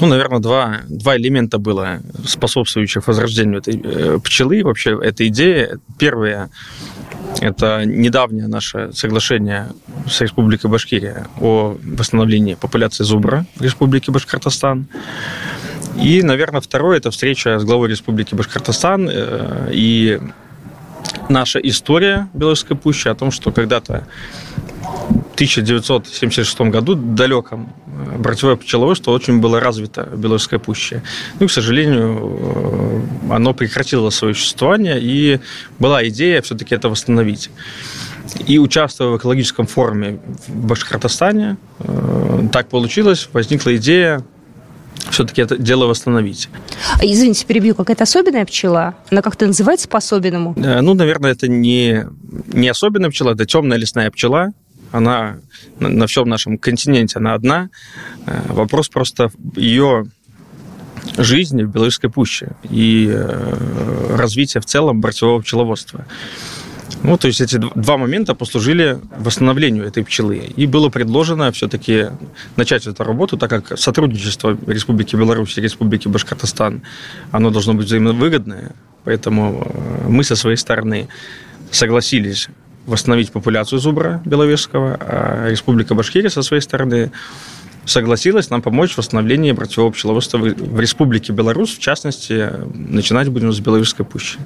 Ну, 0.00 0.06
наверное, 0.06 0.40
два, 0.40 0.80
два 0.88 1.16
элемента 1.16 1.58
было 1.58 2.00
способствующих 2.26 3.06
возрождению 3.06 3.58
этой 3.58 4.20
пчелы, 4.20 4.62
вообще 4.62 4.98
этой 5.02 5.28
идеи. 5.28 5.78
Первое 5.98 6.50
это 7.40 7.84
недавнее 7.84 8.46
наше 8.48 8.92
соглашение 8.92 9.68
с 10.06 10.20
Республикой 10.20 10.70
Башкирия 10.70 11.26
о 11.40 11.78
восстановлении 11.82 12.54
популяции 12.54 13.04
зубра 13.04 13.46
в 13.56 13.62
Республике 13.62 14.10
Башкортостан. 14.12 14.88
И, 15.96 16.22
наверное, 16.22 16.60
второе– 16.60 16.96
это 16.98 17.10
встреча 17.10 17.58
с 17.58 17.64
главой 17.64 17.88
Республики 17.88 18.34
Башкортостан 18.34 19.08
э, 19.10 19.70
и 19.72 20.20
наша 21.28 21.58
история 21.58 22.28
Белорусской 22.32 22.76
пущи 22.76 23.08
о 23.08 23.14
том, 23.14 23.30
что 23.30 23.52
когда-то 23.52 24.06
1976 25.40 26.60
году, 26.70 26.94
далеком, 26.94 27.72
э, 27.86 28.18
братьевое 28.18 28.56
пчеловодство 28.56 29.12
очень 29.12 29.40
было 29.40 29.58
развито 29.58 30.06
в 30.12 30.20
Белорусской 30.20 30.58
пуще. 30.58 31.02
Ну, 31.40 31.46
к 31.46 31.50
сожалению, 31.50 32.18
э, 33.28 33.34
оно 33.34 33.54
прекратило 33.54 34.10
свое 34.10 34.34
существование, 34.34 34.98
и 35.00 35.40
была 35.78 36.06
идея 36.08 36.42
все-таки 36.42 36.74
это 36.74 36.90
восстановить. 36.90 37.50
И 38.46 38.58
участвуя 38.58 39.08
в 39.08 39.16
экологическом 39.16 39.66
форуме 39.66 40.20
в 40.48 40.66
Башкортостане, 40.66 41.56
э, 41.78 42.48
так 42.52 42.68
получилось, 42.68 43.28
возникла 43.32 43.74
идея 43.76 44.22
все-таки 45.10 45.40
это 45.40 45.56
дело 45.56 45.86
восстановить. 45.86 46.50
Извините, 47.02 47.46
перебью, 47.46 47.74
какая-то 47.74 48.02
особенная 48.02 48.44
пчела? 48.44 48.94
Она 49.10 49.22
как-то 49.22 49.46
называется 49.46 49.88
по-особенному? 49.88 50.54
Ну, 50.56 50.94
наверное, 50.94 51.32
это 51.32 51.48
не, 51.48 52.04
не 52.52 52.68
особенная 52.68 53.08
пчела, 53.08 53.32
это 53.32 53.46
темная 53.46 53.78
лесная 53.78 54.10
пчела, 54.10 54.50
она 54.92 55.38
на 55.78 56.06
всем 56.06 56.28
нашем 56.28 56.58
континенте, 56.58 57.18
она 57.18 57.34
одна. 57.34 57.70
Э, 58.26 58.40
вопрос 58.48 58.88
просто 58.88 59.30
ее 59.56 60.06
жизни 61.16 61.62
в 61.62 61.70
Белорусской 61.70 62.10
пуще 62.10 62.52
и 62.68 63.08
э, 63.10 64.16
развития 64.16 64.60
в 64.60 64.66
целом 64.66 65.00
бортевого 65.00 65.40
пчеловодства. 65.40 66.04
Ну, 67.02 67.16
то 67.16 67.28
есть 67.28 67.40
эти 67.40 67.56
два 67.56 67.96
момента 67.96 68.34
послужили 68.34 68.98
восстановлению 69.16 69.86
этой 69.86 70.04
пчелы. 70.04 70.38
И 70.56 70.66
было 70.66 70.90
предложено 70.90 71.50
все-таки 71.52 72.08
начать 72.56 72.86
эту 72.86 73.04
работу, 73.04 73.38
так 73.38 73.48
как 73.48 73.78
сотрудничество 73.78 74.58
Республики 74.66 75.16
Беларусь 75.16 75.56
и 75.56 75.62
Республики 75.62 76.08
Башкортостан, 76.08 76.82
оно 77.30 77.50
должно 77.50 77.74
быть 77.74 77.86
взаимовыгодное. 77.86 78.72
Поэтому 79.04 79.66
э, 79.66 80.08
мы 80.08 80.24
со 80.24 80.36
своей 80.36 80.56
стороны 80.56 81.08
согласились 81.70 82.48
восстановить 82.90 83.32
популяцию 83.32 83.78
зубра 83.78 84.20
беловежского, 84.24 84.98
а 85.00 85.48
Республика 85.48 85.94
Башкирия 85.94 86.28
со 86.28 86.42
своей 86.42 86.60
стороны 86.60 87.12
согласилась 87.84 88.50
нам 88.50 88.62
помочь 88.62 88.94
в 88.94 88.98
восстановлении 88.98 89.52
братьевого 89.52 89.90
пчеловодства 89.90 90.38
в 90.38 90.80
Республике 90.80 91.32
Беларусь, 91.32 91.76
в 91.76 91.78
частности, 91.78 92.50
начинать 92.74 93.28
будем 93.28 93.52
с 93.52 93.60
Беловежской 93.60 94.04
пущи. 94.04 94.38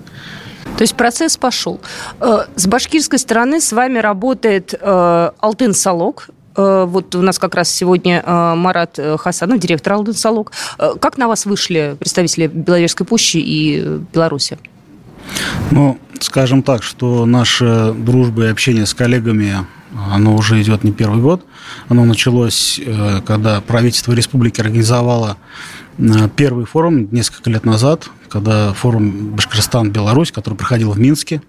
То 0.77 0.83
есть 0.83 0.95
процесс 0.95 1.37
пошел. 1.37 1.81
Э, 2.21 2.47
с 2.57 2.67
башкирской 2.67 3.19
стороны 3.19 3.61
с 3.61 3.73
вами 3.73 3.99
работает 3.99 4.75
э, 4.79 5.31
Алтын 5.39 5.73
Салок, 5.73 6.29
э, 6.57 6.85
вот 6.89 7.15
у 7.15 7.23
нас 7.23 7.39
как 7.39 7.55
раз 7.55 7.71
сегодня 7.71 8.23
Марат 8.27 8.99
Хасанов, 9.19 9.59
директор 9.59 9.95
Алтын 9.95 10.15
Салок. 10.15 10.53
Как 11.01 11.19
на 11.19 11.29
вас 11.29 11.47
вышли 11.47 11.97
представители 11.99 12.47
Беловежской 12.47 13.07
пущи 13.07 13.37
и 13.37 14.01
Беларуси? 14.13 14.59
Ну, 15.71 15.99
скажем 16.21 16.63
так, 16.63 16.83
что 16.83 17.27
наша 17.27 17.93
дружба 17.93 18.45
и 18.45 18.49
общение 18.49 18.87
с 18.87 18.95
коллегами, 18.95 19.67
оно 20.13 20.35
уже 20.35 20.61
идет 20.63 20.85
не 20.85 20.93
первый 20.93 21.21
год. 21.21 21.45
Оно 21.89 22.05
началось, 22.05 22.81
э, 22.85 23.21
когда 23.25 23.61
правительство 23.61 24.13
республики 24.13 24.61
организовало 24.61 25.37
э, 25.99 26.29
первый 26.35 26.65
форум 26.65 27.09
несколько 27.13 27.51
лет 27.51 27.65
назад, 27.65 28.09
когда 28.29 28.73
форум 28.73 29.37
Башкортостан-Беларусь, 29.37 30.33
который 30.33 30.55
проходил 30.55 30.91
в 30.91 30.99
Минске. 30.99 31.41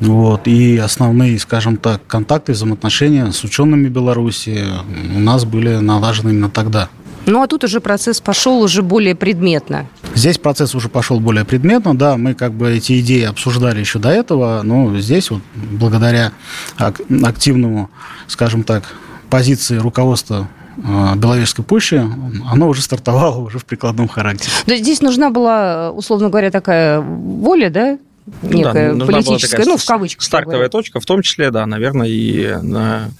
Вот, 0.00 0.46
и 0.46 0.76
основные, 0.76 1.38
скажем 1.38 1.76
так, 1.76 2.06
контакты, 2.06 2.52
взаимоотношения 2.52 3.30
с 3.32 3.42
учеными 3.44 3.88
Беларуси 3.88 4.66
у 5.14 5.18
нас 5.18 5.44
были 5.44 5.76
налажены 5.76 6.30
именно 6.30 6.50
тогда. 6.50 6.88
Ну, 7.26 7.42
а 7.42 7.46
тут 7.46 7.64
уже 7.64 7.80
процесс 7.80 8.20
пошел 8.20 8.60
уже 8.60 8.82
более 8.82 9.14
предметно. 9.14 9.86
Здесь 10.14 10.38
процесс 10.38 10.74
уже 10.74 10.88
пошел 10.88 11.20
более 11.20 11.44
предметно, 11.44 11.96
да, 11.96 12.16
мы 12.16 12.34
как 12.34 12.52
бы 12.52 12.70
эти 12.70 13.00
идеи 13.00 13.24
обсуждали 13.24 13.80
еще 13.80 13.98
до 13.98 14.10
этого, 14.10 14.62
но 14.62 14.98
здесь 14.98 15.30
вот 15.30 15.40
благодаря 15.54 16.32
активному, 16.78 17.90
скажем 18.26 18.64
так, 18.64 18.84
позиции 19.28 19.76
руководства 19.76 20.48
э, 20.76 21.14
Беловежской 21.16 21.64
пущи, 21.64 22.02
оно 22.50 22.68
уже 22.68 22.82
стартовало 22.82 23.38
уже 23.38 23.58
в 23.58 23.64
прикладном 23.64 24.08
характере. 24.08 24.50
То 24.64 24.72
есть 24.72 24.82
здесь 24.82 25.00
нужна 25.00 25.30
была, 25.30 25.92
условно 25.92 26.28
говоря, 26.28 26.50
такая 26.50 27.00
воля, 27.00 27.70
да, 27.70 27.98
некая 28.42 28.94
да, 28.94 29.06
политическая, 29.06 29.58
такая 29.58 29.66
ну, 29.66 29.76
в 29.76 29.84
кавычках. 29.84 30.24
Стартовая 30.24 30.56
говоря. 30.56 30.70
точка, 30.70 31.00
в 31.00 31.06
том 31.06 31.22
числе, 31.22 31.50
да, 31.50 31.66
наверное, 31.66 32.08
и 32.08 32.56
на, 32.62 33.10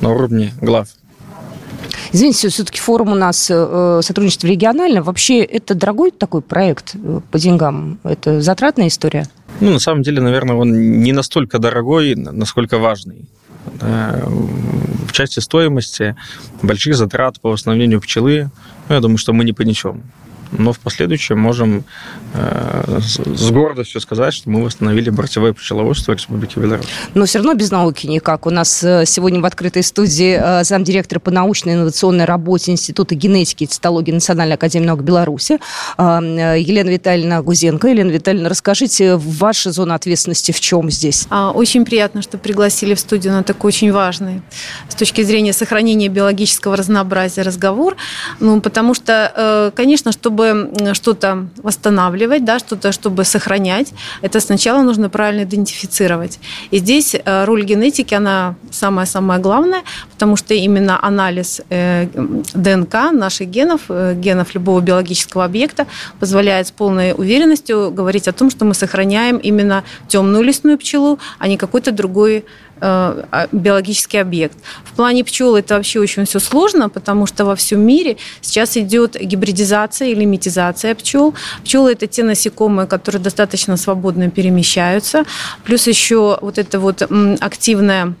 на 0.00 0.10
уровне 0.10 0.52
глав. 0.60 0.88
Извините, 2.12 2.48
все-таки 2.48 2.80
форум 2.80 3.12
у 3.12 3.14
нас 3.14 3.48
э, 3.50 4.00
сотрудничество 4.02 4.46
регионально. 4.46 5.02
Вообще, 5.02 5.42
это 5.42 5.74
дорогой 5.74 6.10
такой 6.10 6.42
проект 6.42 6.94
э, 6.94 7.20
по 7.30 7.38
деньгам? 7.38 7.98
Это 8.04 8.40
затратная 8.40 8.88
история? 8.88 9.26
Ну, 9.60 9.70
на 9.72 9.78
самом 9.78 10.02
деле, 10.02 10.20
наверное, 10.20 10.56
он 10.56 11.00
не 11.00 11.12
настолько 11.12 11.58
дорогой, 11.58 12.14
насколько 12.14 12.78
важный. 12.78 13.28
В 13.80 15.12
части 15.12 15.40
стоимости 15.40 16.16
больших 16.62 16.96
затрат 16.96 17.40
по 17.40 17.50
восстановлению 17.50 18.00
пчелы, 18.00 18.50
ну, 18.88 18.94
я 18.94 19.00
думаю, 19.00 19.16
что 19.18 19.32
мы 19.32 19.44
не 19.44 19.52
понесем 19.52 20.02
но 20.52 20.72
в 20.72 20.78
последующем 20.78 21.38
можем 21.38 21.84
э, 22.32 23.00
с 23.00 23.50
гордостью 23.50 24.00
сказать, 24.00 24.34
что 24.34 24.50
мы 24.50 24.64
восстановили 24.64 25.10
борцевое 25.10 25.52
пчеловодство 25.52 26.12
Республики 26.12 26.58
Беларусь. 26.58 26.86
Но 27.14 27.24
все 27.26 27.38
равно 27.38 27.54
без 27.54 27.70
науки 27.70 28.06
никак. 28.06 28.46
У 28.46 28.50
нас 28.50 28.82
э, 28.82 29.04
сегодня 29.06 29.40
в 29.40 29.44
открытой 29.44 29.82
студии 29.82 30.38
э, 30.40 30.64
замдиректора 30.64 31.20
по 31.20 31.30
научной 31.30 31.74
инновационной 31.74 32.24
работе 32.24 32.72
Института 32.72 33.14
генетики 33.14 33.64
и 33.64 33.66
цитологии 33.66 34.12
Национальной 34.12 34.54
академии 34.54 34.86
наук 34.86 35.02
Беларуси 35.02 35.58
Елена 35.98 36.90
Витальевна 36.90 37.42
Гузенко. 37.42 37.88
Елена 37.88 38.10
Витальевна, 38.10 38.48
расскажите, 38.48 39.16
ваша 39.16 39.72
зона 39.72 39.94
ответственности 39.94 40.52
в 40.52 40.60
чем 40.60 40.90
здесь? 40.90 41.26
А, 41.30 41.50
очень 41.50 41.84
приятно, 41.84 42.22
что 42.22 42.38
пригласили 42.38 42.94
в 42.94 43.00
студию 43.00 43.32
на 43.32 43.42
такой 43.42 43.68
очень 43.68 43.92
важный 43.92 44.42
с 44.88 44.94
точки 44.94 45.22
зрения 45.22 45.52
сохранения 45.52 46.08
биологического 46.08 46.76
разнообразия 46.76 47.42
разговор. 47.42 47.96
Ну, 48.40 48.60
потому 48.60 48.94
что, 48.94 49.72
конечно, 49.74 50.12
чтобы 50.12 50.33
чтобы 50.34 50.94
что-то 50.94 51.46
восстанавливать, 51.62 52.44
да, 52.44 52.58
что-то, 52.58 52.92
чтобы 52.92 53.24
сохранять, 53.24 53.92
это 54.22 54.40
сначала 54.40 54.82
нужно 54.82 55.08
правильно 55.08 55.44
идентифицировать. 55.44 56.40
И 56.72 56.78
здесь 56.78 57.14
э, 57.14 57.44
роль 57.44 57.64
генетики, 57.64 58.14
она 58.14 58.54
самая-самая 58.70 59.38
главная, 59.38 59.82
потому 60.12 60.36
что 60.36 60.54
именно 60.54 60.98
анализ 61.00 61.60
э, 61.70 62.06
ДНК 62.54 63.12
наших 63.12 63.48
генов, 63.48 63.82
э, 63.88 64.14
генов 64.16 64.54
любого 64.54 64.80
биологического 64.80 65.44
объекта, 65.44 65.86
позволяет 66.18 66.66
с 66.66 66.70
полной 66.70 67.12
уверенностью 67.12 67.92
говорить 67.92 68.28
о 68.28 68.32
том, 68.32 68.50
что 68.50 68.64
мы 68.64 68.74
сохраняем 68.74 69.36
именно 69.36 69.84
темную 70.08 70.42
лесную 70.42 70.78
пчелу, 70.78 71.18
а 71.38 71.46
не 71.46 71.56
какой-то 71.56 71.92
другой 71.92 72.44
биологический 72.80 74.18
объект. 74.18 74.56
В 74.84 74.92
плане 74.94 75.24
пчел 75.24 75.56
это 75.56 75.76
вообще 75.76 76.00
очень 76.00 76.24
все 76.24 76.38
сложно, 76.38 76.88
потому 76.88 77.26
что 77.26 77.44
во 77.44 77.56
всем 77.56 77.80
мире 77.80 78.16
сейчас 78.40 78.76
идет 78.76 79.16
гибридизация 79.20 80.08
или 80.08 80.24
метизация 80.24 80.94
пчел. 80.94 81.34
Пчелы 81.62 81.92
это 81.92 82.06
те 82.06 82.22
насекомые, 82.22 82.86
которые 82.86 83.22
достаточно 83.22 83.76
свободно 83.76 84.30
перемещаются. 84.30 85.24
Плюс 85.64 85.86
еще 85.86 86.38
вот 86.40 86.58
это 86.58 86.78
вот 86.78 87.02
активная 87.40 88.14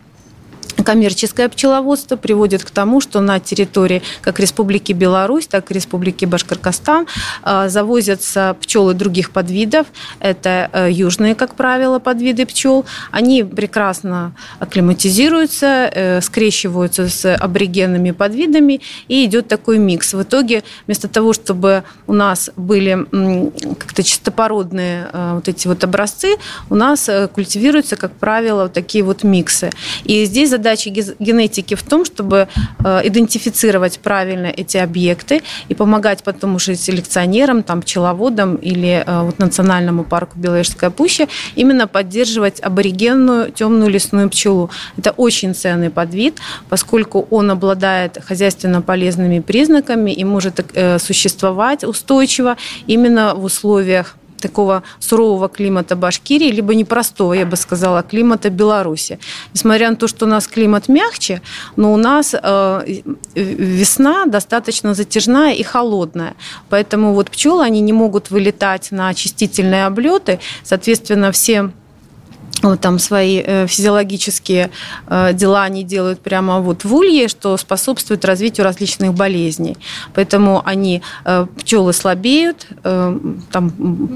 коммерческое 0.82 1.48
пчеловодство 1.48 2.16
приводит 2.16 2.64
к 2.64 2.70
тому, 2.70 3.00
что 3.00 3.20
на 3.20 3.40
территории 3.40 4.02
как 4.20 4.40
Республики 4.40 4.92
Беларусь, 4.92 5.46
так 5.46 5.70
и 5.70 5.74
Республики 5.74 6.24
Башкортостан 6.24 7.06
э, 7.42 7.68
завозятся 7.68 8.56
пчелы 8.60 8.94
других 8.94 9.30
подвидов. 9.30 9.86
Это 10.20 10.70
э, 10.72 10.88
южные, 10.90 11.34
как 11.34 11.54
правило, 11.54 11.98
подвиды 11.98 12.46
пчел. 12.46 12.84
Они 13.10 13.42
прекрасно 13.42 14.34
акклиматизируются, 14.58 15.90
э, 15.92 16.20
скрещиваются 16.20 17.08
с 17.08 17.34
аборигенными 17.34 18.10
подвидами, 18.10 18.80
и 19.08 19.24
идет 19.24 19.48
такой 19.48 19.78
микс. 19.78 20.14
В 20.14 20.22
итоге, 20.22 20.64
вместо 20.86 21.08
того, 21.08 21.32
чтобы 21.32 21.84
у 22.06 22.12
нас 22.12 22.50
были 22.56 23.06
как-то 23.78 24.02
чистопородные 24.02 25.08
вот 25.12 25.48
эти 25.48 25.66
вот 25.66 25.84
образцы, 25.84 26.36
у 26.70 26.74
нас 26.74 27.08
культивируются, 27.32 27.96
как 27.96 28.12
правило, 28.12 28.68
такие 28.68 29.04
вот 29.04 29.24
миксы. 29.24 29.70
И 30.04 30.24
здесь 30.24 30.50
задача 30.50 30.63
генетики 31.18 31.74
в 31.74 31.82
том, 31.82 32.04
чтобы 32.04 32.48
э, 32.84 33.00
идентифицировать 33.04 33.98
правильно 33.98 34.46
эти 34.46 34.76
объекты 34.76 35.42
и 35.68 35.74
помогать 35.74 36.22
потом 36.22 36.56
уже 36.56 36.74
селекционерам, 36.74 37.62
там, 37.62 37.82
пчеловодам 37.82 38.56
или 38.56 39.04
э, 39.06 39.22
вот 39.22 39.38
Национальному 39.38 40.04
парку 40.04 40.38
Беловежская 40.38 40.90
пуща 40.90 41.28
именно 41.54 41.86
поддерживать 41.86 42.60
аборигенную 42.60 43.52
темную 43.52 43.90
лесную 43.90 44.28
пчелу. 44.30 44.70
Это 44.96 45.12
очень 45.12 45.54
ценный 45.54 45.90
подвид, 45.90 46.38
поскольку 46.68 47.26
он 47.30 47.50
обладает 47.50 48.18
хозяйственно 48.24 48.82
полезными 48.82 49.40
признаками 49.40 50.10
и 50.10 50.24
может 50.24 50.64
э, 50.74 50.98
существовать 50.98 51.84
устойчиво 51.84 52.56
именно 52.86 53.34
в 53.34 53.44
условиях 53.44 54.16
такого 54.48 54.82
сурового 54.98 55.48
климата 55.48 55.96
Башкирии, 55.96 56.52
либо 56.52 56.74
непростого, 56.74 57.34
я 57.34 57.46
бы 57.46 57.56
сказала, 57.56 58.02
климата 58.02 58.50
Беларуси. 58.50 59.18
Несмотря 59.54 59.90
на 59.90 59.96
то, 59.96 60.08
что 60.08 60.26
у 60.26 60.28
нас 60.28 60.46
климат 60.46 60.88
мягче, 60.88 61.40
но 61.76 61.94
у 61.94 61.96
нас 61.96 62.34
э, 62.34 63.02
весна 63.34 64.26
достаточно 64.26 64.94
затяжная 64.94 65.54
и 65.54 65.62
холодная. 65.62 66.34
Поэтому 66.68 67.14
вот 67.14 67.30
пчелы, 67.30 67.64
они 67.64 67.80
не 67.80 67.92
могут 67.92 68.30
вылетать 68.30 68.92
на 68.92 69.08
очистительные 69.08 69.86
облеты. 69.86 70.38
Соответственно, 70.62 71.30
все 71.30 71.70
вот 72.70 72.80
там 72.80 72.98
свои 72.98 73.42
э, 73.44 73.66
физиологические 73.66 74.70
э, 75.06 75.32
дела 75.32 75.62
они 75.62 75.84
делают 75.84 76.20
прямо 76.20 76.60
вот 76.60 76.84
в 76.84 76.94
улье, 76.94 77.28
что 77.28 77.56
способствует 77.56 78.24
развитию 78.24 78.64
различных 78.64 79.14
болезней. 79.14 79.76
Поэтому 80.14 80.62
они, 80.64 81.02
э, 81.24 81.46
пчелы 81.58 81.92
слабеют, 81.92 82.66
там 82.82 83.70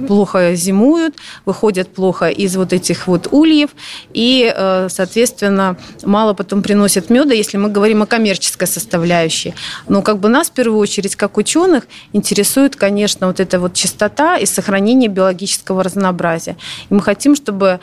плохо 0.06 0.54
зимуют, 0.54 1.16
выходят 1.44 1.94
плохо 1.94 2.28
из 2.28 2.56
вот 2.56 2.72
этих 2.72 3.06
вот 3.06 3.28
ульев 3.30 3.70
и, 4.12 4.54
соответственно, 4.88 5.76
мало 6.04 6.34
потом 6.34 6.62
приносят 6.62 7.10
меда, 7.10 7.34
если 7.34 7.56
мы 7.56 7.70
говорим 7.70 8.02
о 8.02 8.06
коммерческой 8.06 8.66
составляющей. 8.66 9.54
Но 9.88 10.02
как 10.02 10.18
бы 10.18 10.28
нас 10.28 10.48
в 10.48 10.52
первую 10.52 10.78
очередь, 10.78 11.16
как 11.16 11.36
ученых, 11.36 11.84
интересует, 12.12 12.76
конечно, 12.76 13.26
вот 13.26 13.40
эта 13.40 13.58
вот 13.58 13.74
чистота 13.74 14.36
и 14.36 14.46
сохранение 14.46 15.08
биологического 15.08 15.82
разнообразия. 15.82 16.56
И 16.90 16.94
мы 16.94 17.00
хотим, 17.00 17.34
чтобы 17.34 17.80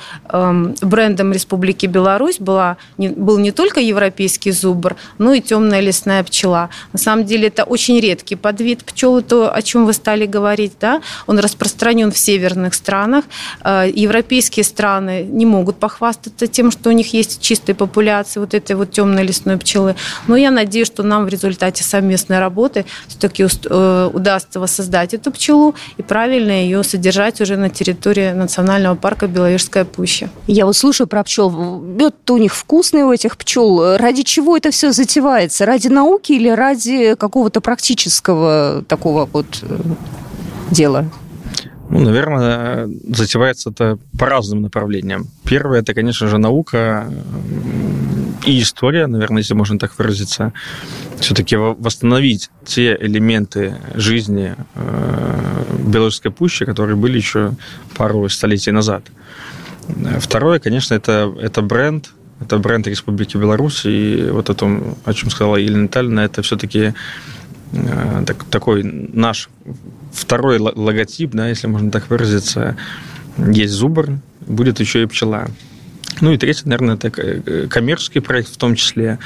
брендом 0.81 1.33
Республики 1.33 1.85
Беларусь 1.85 2.39
была, 2.39 2.77
не, 2.97 3.09
был 3.09 3.37
не 3.37 3.51
только 3.51 3.79
европейский 3.79 4.51
зубр, 4.51 4.95
но 5.17 5.33
и 5.33 5.41
темная 5.41 5.81
лесная 5.81 6.23
пчела. 6.23 6.69
На 6.93 6.99
самом 6.99 7.25
деле 7.25 7.47
это 7.47 7.63
очень 7.63 7.99
редкий 7.99 8.35
подвид 8.35 8.83
пчелы, 8.83 9.21
то, 9.21 9.53
о 9.53 9.61
чем 9.61 9.85
вы 9.85 9.93
стали 9.93 10.25
говорить. 10.25 10.73
Да? 10.79 11.01
Он 11.27 11.39
распространен 11.39 12.11
в 12.11 12.17
северных 12.17 12.73
странах. 12.73 13.25
Э, 13.63 13.89
европейские 13.93 14.63
страны 14.63 15.23
не 15.23 15.45
могут 15.45 15.77
похвастаться 15.77 16.47
тем, 16.47 16.71
что 16.71 16.89
у 16.89 16.93
них 16.93 17.13
есть 17.13 17.41
чистая 17.41 17.75
популяция 17.75 18.41
вот 18.41 18.53
этой 18.53 18.75
вот 18.75 18.91
темной 18.91 19.23
лесной 19.23 19.57
пчелы. 19.57 19.95
Но 20.27 20.35
я 20.35 20.51
надеюсь, 20.51 20.87
что 20.87 21.03
нам 21.03 21.25
в 21.25 21.29
результате 21.29 21.83
совместной 21.83 22.39
работы 22.39 22.85
все-таки 23.07 23.43
э, 23.43 24.09
удастся 24.13 24.59
воссоздать 24.59 25.13
эту 25.13 25.31
пчелу 25.31 25.75
и 25.97 26.01
правильно 26.01 26.51
ее 26.51 26.83
содержать 26.83 27.41
уже 27.41 27.57
на 27.57 27.69
территории 27.69 28.31
национального 28.31 28.95
парка 28.95 29.27
Беловежская 29.27 29.85
пуща. 29.85 30.29
Я 30.47 30.65
вот 30.65 30.75
слушаю 30.75 31.07
про 31.07 31.23
пчел. 31.23 31.49
Мед 31.81 32.29
у 32.29 32.37
них 32.37 32.53
вкусный 32.53 33.03
у 33.03 33.11
этих 33.11 33.35
пчел. 33.37 33.97
Ради 33.97 34.21
чего 34.21 34.55
это 34.55 34.69
все 34.69 34.91
затевается? 34.91 35.65
Ради 35.65 35.87
науки 35.87 36.33
или 36.33 36.49
ради 36.49 37.15
какого-то 37.15 37.61
практического 37.61 38.83
такого 38.87 39.27
вот 39.31 39.47
э, 39.63 39.79
дела? 40.69 41.09
Ну, 41.89 41.99
наверное, 41.99 42.89
затевается 43.09 43.71
это 43.71 43.97
по 44.19 44.27
разным 44.27 44.61
направлениям. 44.61 45.27
Первое, 45.43 45.79
это, 45.79 45.93
конечно 45.93 46.27
же, 46.27 46.37
наука 46.37 47.11
и 48.45 48.61
история, 48.61 49.07
наверное, 49.07 49.39
если 49.39 49.53
можно 49.55 49.79
так 49.79 49.97
выразиться. 49.97 50.53
Все-таки 51.19 51.55
восстановить 51.55 52.49
те 52.65 52.95
элементы 52.99 53.75
жизни 53.95 54.55
э, 54.75 55.63
Белорусской 55.87 56.31
пущи, 56.31 56.65
которые 56.65 56.95
были 56.95 57.17
еще 57.17 57.53
пару 57.95 58.27
столетий 58.29 58.71
назад. 58.71 59.03
Второе, 60.19 60.59
конечно, 60.59 60.95
это, 60.95 61.33
это 61.39 61.61
бренд, 61.61 62.11
это 62.39 62.57
бренд 62.57 62.87
Республики 62.87 63.37
Беларусь, 63.37 63.85
и 63.85 64.27
вот 64.31 64.49
о 64.49 64.53
том, 64.53 64.97
о 65.05 65.13
чем 65.13 65.29
сказала 65.29 65.57
Елена 65.57 65.83
Витальевна, 65.83 66.25
это 66.25 66.41
все-таки 66.41 66.93
э, 67.71 68.23
так, 68.25 68.43
такой 68.45 68.83
наш 68.83 69.49
второй 70.11 70.59
логотип, 70.59 71.31
да, 71.31 71.47
если 71.47 71.67
можно 71.67 71.91
так 71.91 72.09
выразиться, 72.09 72.77
есть 73.37 73.73
зубр, 73.73 74.19
будет 74.47 74.79
еще 74.79 75.03
и 75.03 75.05
пчела. 75.05 75.47
Ну 76.21 76.31
и 76.31 76.37
третий, 76.37 76.63
наверное, 76.65 76.95
это 76.95 77.11
э, 77.15 77.67
коммерческий 77.67 78.21
проект 78.21 78.49
в 78.49 78.57
том 78.57 78.75
числе. 78.75 79.19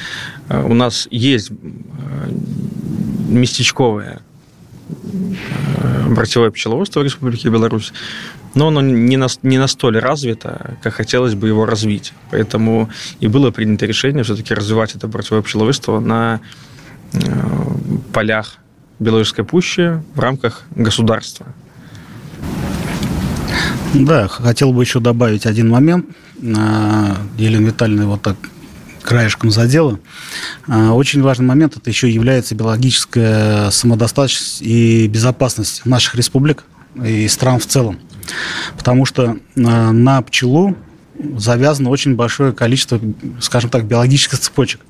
Э, 0.50 0.64
у 0.64 0.74
нас 0.74 1.08
есть 1.12 1.52
местечковое 3.30 4.22
братьевое 6.08 6.52
пчеловодство 6.52 7.02
в 7.02 7.04
Республике 7.04 7.50
Беларусь 7.50 7.94
но 8.56 8.68
оно 8.70 8.82
не, 8.82 9.18
на, 9.18 9.28
не 9.44 9.58
настолько 9.58 10.02
развито, 10.02 10.78
как 10.82 10.96
хотелось 10.96 11.36
бы 11.36 11.48
его 11.48 11.66
развить. 11.66 12.14
Поэтому 12.32 12.90
и 13.20 13.28
было 13.28 13.52
принято 13.52 13.86
решение 13.86 14.24
все-таки 14.24 14.54
развивать 14.54 14.96
это 14.96 15.08
борцовое 15.08 15.44
пчеловодство 15.44 16.00
на 16.00 16.40
полях 18.14 18.58
Белорусской 19.00 19.46
пущи 19.46 20.02
в 20.14 20.20
рамках 20.20 20.64
государства. 20.76 21.48
Да, 23.94 24.28
хотел 24.28 24.72
бы 24.72 24.84
еще 24.84 25.00
добавить 25.00 25.46
один 25.46 25.70
момент. 25.70 26.06
Елена 26.42 27.66
Витальевна 27.66 28.06
вот 28.06 28.22
так 28.22 28.38
краешком 29.10 29.50
задела. 29.50 30.00
Очень 30.68 31.24
важный 31.24 31.46
момент– 31.46 31.76
это 31.78 31.90
еще 31.90 32.10
является 32.10 32.54
биологическая 32.54 33.72
самодостаточность 33.72 34.62
и 34.62 35.08
безопасность 35.08 35.84
наших 35.86 36.14
республик 36.14 36.64
и 37.04 37.28
стран 37.28 37.60
в 37.60 37.66
целом. 37.66 38.00
Потому 38.78 39.06
что 39.06 39.38
на 39.56 40.22
пчелу 40.22 40.78
завязано 41.38 41.90
очень 41.90 42.16
большое 42.16 42.54
количество, 42.54 43.02
скажем 43.42 43.72
так, 43.72 43.86
биологических 43.86 44.38
цепочек. 44.38 44.82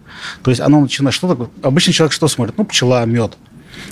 То 0.43 0.51
есть 0.51 0.59
оно 0.59 0.81
начинает... 0.81 1.15
Что 1.15 1.29
такое? 1.29 1.49
Обычный 1.63 1.93
человек 1.93 2.11
что 2.11 2.27
смотрит? 2.27 2.57
Ну, 2.57 2.65
пчела, 2.65 3.05
мед. 3.05 3.37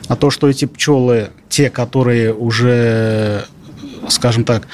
А 0.09 0.17
то, 0.17 0.29
что 0.29 0.49
эти 0.49 0.65
пчелы, 0.65 1.29
те, 1.47 1.69
которые 1.69 2.33
уже 2.33 3.45
скажем 4.09 4.43
так, 4.43 4.67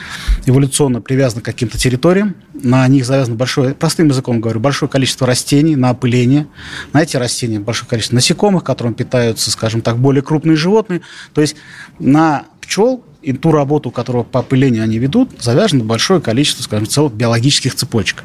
эволюционно 0.46 1.02
привязаны 1.02 1.42
к 1.42 1.46
каким-то 1.46 1.78
территориям. 1.78 2.36
На 2.54 2.88
них 2.88 3.06
завязано 3.06 3.36
большое, 3.36 3.74
простым 3.74 4.08
языком 4.08 4.42
говорю, 4.42 4.60
большое 4.60 4.90
количество 4.90 5.28
растений 5.28 5.76
на 5.76 5.90
опыление. 5.90 6.48
На 6.94 7.02
эти 7.02 7.18
растения 7.18 7.60
большое 7.60 7.90
количество 7.90 8.16
насекомых, 8.16 8.64
которым 8.64 8.94
питаются, 8.94 9.52
скажем 9.52 9.82
так, 9.82 9.98
более 9.98 10.22
крупные 10.22 10.56
животные. 10.56 11.02
То 11.34 11.42
есть 11.42 11.56
на 12.00 12.46
пчел 12.62 13.04
и 13.22 13.34
ту 13.34 13.52
работу, 13.52 13.92
которую 13.92 14.26
по 14.26 14.40
опылению 14.40 14.84
они 14.84 14.98
ведут, 14.98 15.32
завязано 15.40 15.84
большое 15.84 16.22
количество, 16.22 16.64
скажем, 16.64 16.88
целых 16.88 17.14
биологических 17.14 17.74
цепочек. 17.74 18.24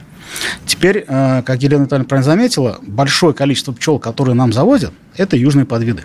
Теперь, 0.67 1.05
э, 1.07 1.43
как 1.43 1.63
Елена 1.63 1.85
Витальевна 1.85 2.09
правильно 2.09 2.31
заметила, 2.31 2.79
большое 2.83 3.33
количество 3.33 3.73
пчел, 3.73 3.99
которые 3.99 4.35
нам 4.35 4.53
заводят, 4.53 4.93
это 5.17 5.37
южные 5.37 5.65
подвиды. 5.65 6.05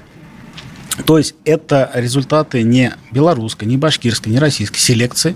То 1.05 1.17
есть 1.17 1.35
это 1.43 1.89
результаты 1.93 2.61
не 2.63 2.93
белорусской, 3.11 3.67
не 3.67 3.77
башкирской, 3.77 4.31
не 4.31 4.39
российской 4.39 4.79
селекции. 4.79 5.35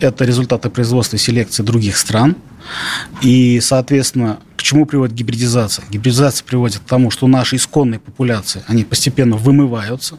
Это 0.00 0.24
результаты 0.24 0.70
производства 0.70 1.18
селекции 1.18 1.62
других 1.62 1.96
стран. 1.96 2.36
И, 3.20 3.60
соответственно, 3.60 4.38
к 4.56 4.62
чему 4.62 4.86
приводит 4.86 5.14
гибридизация? 5.14 5.84
Гибридизация 5.90 6.44
приводит 6.44 6.78
к 6.78 6.84
тому, 6.84 7.10
что 7.10 7.26
наши 7.26 7.56
исконные 7.56 7.98
популяции, 7.98 8.62
они 8.66 8.84
постепенно 8.84 9.36
вымываются. 9.36 10.18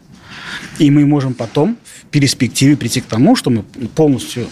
И 0.77 0.91
мы 0.91 1.05
можем 1.05 1.33
потом 1.33 1.77
в 2.01 2.05
перспективе 2.07 2.75
прийти 2.77 3.01
к 3.01 3.05
тому, 3.05 3.35
что 3.35 3.49
мы 3.49 3.63
полностью 3.95 4.47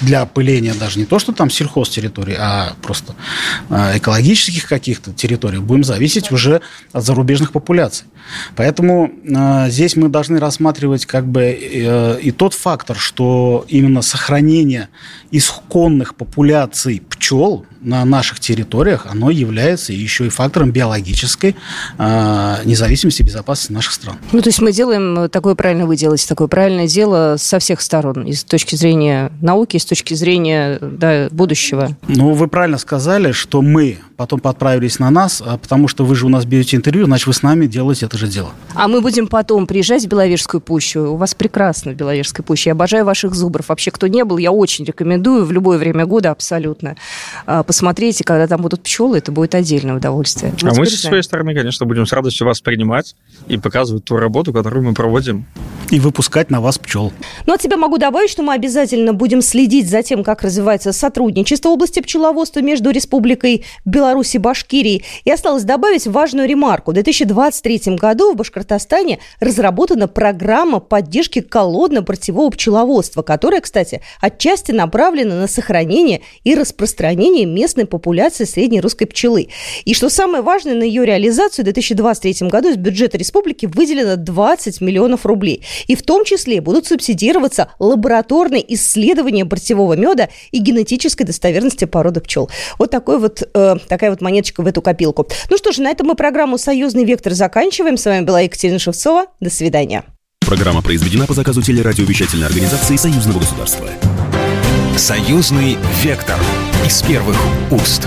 для 0.00 0.22
опыления 0.22 0.74
даже 0.74 0.98
не 0.98 1.06
то, 1.06 1.18
что 1.18 1.32
там 1.32 1.50
сельхозтерритории, 1.50 2.36
а 2.38 2.74
просто 2.82 3.14
а, 3.70 3.96
экологических 3.96 4.66
каких-то 4.66 5.12
территорий, 5.12 5.58
будем 5.58 5.84
зависеть 5.84 6.32
уже 6.32 6.60
от 6.92 7.04
зарубежных 7.04 7.52
популяций. 7.52 8.06
Поэтому 8.54 9.10
э, 9.24 9.70
здесь 9.70 9.96
мы 9.96 10.08
должны 10.08 10.38
рассматривать 10.38 11.06
как 11.06 11.26
бы 11.26 11.42
э, 11.42 12.20
и 12.20 12.30
тот 12.30 12.54
фактор, 12.54 12.96
что 12.96 13.64
именно 13.68 14.02
сохранение 14.02 14.88
исконных 15.30 16.14
популяций 16.14 17.02
пчел 17.10 17.66
на 17.80 18.04
наших 18.04 18.40
территориях, 18.40 19.06
оно 19.08 19.30
является 19.30 19.92
еще 19.92 20.26
и 20.26 20.28
фактором 20.28 20.70
биологической 20.70 21.56
э, 21.98 22.56
независимости 22.64 23.22
и 23.22 23.24
безопасности 23.24 23.72
наших 23.72 23.92
стран. 23.92 24.16
Ну, 24.32 24.42
то 24.42 24.48
есть 24.48 24.60
мы 24.60 24.72
делаем 24.72 25.28
такое 25.28 25.54
правильно 25.54 25.86
вы 25.86 25.96
делаете, 25.96 26.26
такое 26.28 26.48
правильное 26.48 26.86
дело 26.86 27.36
со 27.38 27.58
всех 27.58 27.80
сторон, 27.80 28.24
и 28.24 28.32
с 28.32 28.44
точки 28.44 28.74
зрения 28.76 29.30
науки, 29.40 29.76
и 29.76 29.78
с 29.78 29.84
точки 29.84 30.14
зрения 30.14 30.78
да, 30.80 31.28
будущего. 31.30 31.96
Ну, 32.08 32.32
вы 32.32 32.48
правильно 32.48 32.78
сказали, 32.78 33.32
что 33.32 33.62
мы 33.62 33.98
потом 34.16 34.40
подправились 34.40 34.98
на 34.98 35.10
нас, 35.10 35.42
а 35.44 35.58
потому 35.58 35.88
что 35.88 36.04
вы 36.04 36.14
же 36.14 36.26
у 36.26 36.28
нас 36.28 36.44
берете 36.44 36.76
интервью, 36.76 37.04
значит, 37.06 37.26
вы 37.26 37.34
с 37.34 37.42
нами 37.42 37.66
делаете 37.66 38.06
это 38.06 38.16
же 38.16 38.26
дело. 38.26 38.50
А 38.74 38.88
мы 38.88 39.00
будем 39.00 39.26
потом 39.26 39.66
приезжать 39.66 40.04
в 40.04 40.08
Беловежскую 40.08 40.60
пущу. 40.60 41.12
У 41.12 41.16
вас 41.16 41.34
прекрасно 41.34 41.92
в 41.92 41.94
Беловежской 41.94 42.44
пуще. 42.44 42.70
Я 42.70 42.72
обожаю 42.72 43.04
ваших 43.04 43.34
зубров. 43.34 43.68
Вообще, 43.68 43.90
кто 43.90 44.06
не 44.06 44.24
был, 44.24 44.38
я 44.38 44.52
очень 44.52 44.84
рекомендую 44.84 45.44
в 45.44 45.52
любое 45.52 45.78
время 45.78 46.06
года 46.06 46.30
абсолютно. 46.30 46.96
А, 47.46 47.62
посмотрите, 47.62 48.24
когда 48.24 48.46
там 48.46 48.62
будут 48.62 48.82
пчелы, 48.82 49.18
это 49.18 49.32
будет 49.32 49.54
отдельное 49.54 49.96
удовольствие. 49.96 50.54
Мы 50.62 50.70
а 50.70 50.74
мы 50.74 50.86
со 50.86 50.96
своей 50.96 51.22
стороны, 51.22 51.54
конечно, 51.54 51.86
будем 51.86 52.06
с 52.06 52.12
радостью 52.12 52.46
вас 52.46 52.60
принимать 52.60 53.14
и 53.48 53.58
показывать 53.58 54.04
ту 54.04 54.16
работу, 54.16 54.52
которую 54.52 54.84
мы 54.84 54.94
проводим. 54.94 55.44
И 55.90 56.00
выпускать 56.00 56.50
на 56.50 56.60
вас 56.60 56.78
пчел. 56.78 57.12
Ну, 57.46 57.54
от 57.54 57.62
себя 57.62 57.76
могу 57.76 57.98
добавить, 57.98 58.30
что 58.30 58.42
мы 58.42 58.54
обязательно 58.54 59.12
будем 59.12 59.40
следить 59.40 59.88
за 59.88 60.02
тем, 60.02 60.24
как 60.24 60.42
развивается 60.42 60.92
сотрудничество 60.92 61.68
в 61.68 61.72
области 61.72 62.00
пчеловодства 62.00 62.60
между 62.60 62.90
Республикой 62.90 63.64
Беларусь 63.84 64.05
и 64.34 64.38
Башкирией. 64.38 65.04
И 65.24 65.30
осталось 65.30 65.64
добавить 65.64 66.06
важную 66.06 66.48
ремарку. 66.48 66.90
В 66.90 66.94
2023 66.94 67.96
году 67.96 68.32
в 68.32 68.36
Башкортостане 68.36 69.18
разработана 69.40 70.08
программа 70.08 70.80
поддержки 70.80 71.40
колодно-портевого 71.40 72.50
пчеловодства, 72.50 73.22
которая, 73.22 73.60
кстати, 73.60 74.00
отчасти 74.20 74.72
направлена 74.72 75.34
на 75.34 75.48
сохранение 75.48 76.22
и 76.44 76.54
распространение 76.54 77.46
местной 77.46 77.86
популяции 77.86 78.44
средней 78.44 78.80
русской 78.80 79.06
пчелы. 79.06 79.48
И 79.84 79.94
что 79.94 80.08
самое 80.08 80.42
важное, 80.42 80.74
на 80.74 80.84
ее 80.84 81.04
реализацию 81.04 81.64
в 81.64 81.66
2023 81.66 82.48
году 82.48 82.70
из 82.70 82.76
бюджета 82.76 83.18
республики 83.18 83.66
выделено 83.66 84.16
20 84.16 84.80
миллионов 84.80 85.26
рублей. 85.26 85.62
И 85.86 85.94
в 85.94 86.02
том 86.02 86.24
числе 86.24 86.60
будут 86.60 86.86
субсидироваться 86.86 87.68
лабораторные 87.78 88.74
исследования 88.74 89.44
портевого 89.44 89.94
меда 89.94 90.28
и 90.50 90.58
генетической 90.58 91.24
достоверности 91.24 91.84
породы 91.84 92.20
пчел. 92.20 92.50
Вот 92.78 92.90
такой 92.90 93.18
вот, 93.18 93.42
э, 93.52 93.76
такая 93.96 94.10
вот 94.10 94.20
монеточка 94.20 94.62
в 94.62 94.66
эту 94.66 94.82
копилку. 94.82 95.26
Ну 95.48 95.56
что 95.56 95.72
ж, 95.72 95.78
на 95.78 95.90
этом 95.90 96.06
мы 96.08 96.14
программу 96.16 96.58
«Союзный 96.58 97.04
вектор» 97.04 97.32
заканчиваем. 97.32 97.96
С 97.96 98.04
вами 98.04 98.24
была 98.24 98.40
Екатерина 98.42 98.78
Шевцова. 98.78 99.26
До 99.40 99.48
свидания. 99.48 100.04
Программа 100.40 100.82
произведена 100.82 101.26
по 101.26 101.32
заказу 101.32 101.62
телерадиовещательной 101.62 102.46
организации 102.46 102.96
Союзного 102.96 103.38
государства. 103.38 103.88
Союзный 104.96 105.78
вектор 106.02 106.38
из 106.84 107.02
первых 107.02 107.36
уст. 107.70 108.06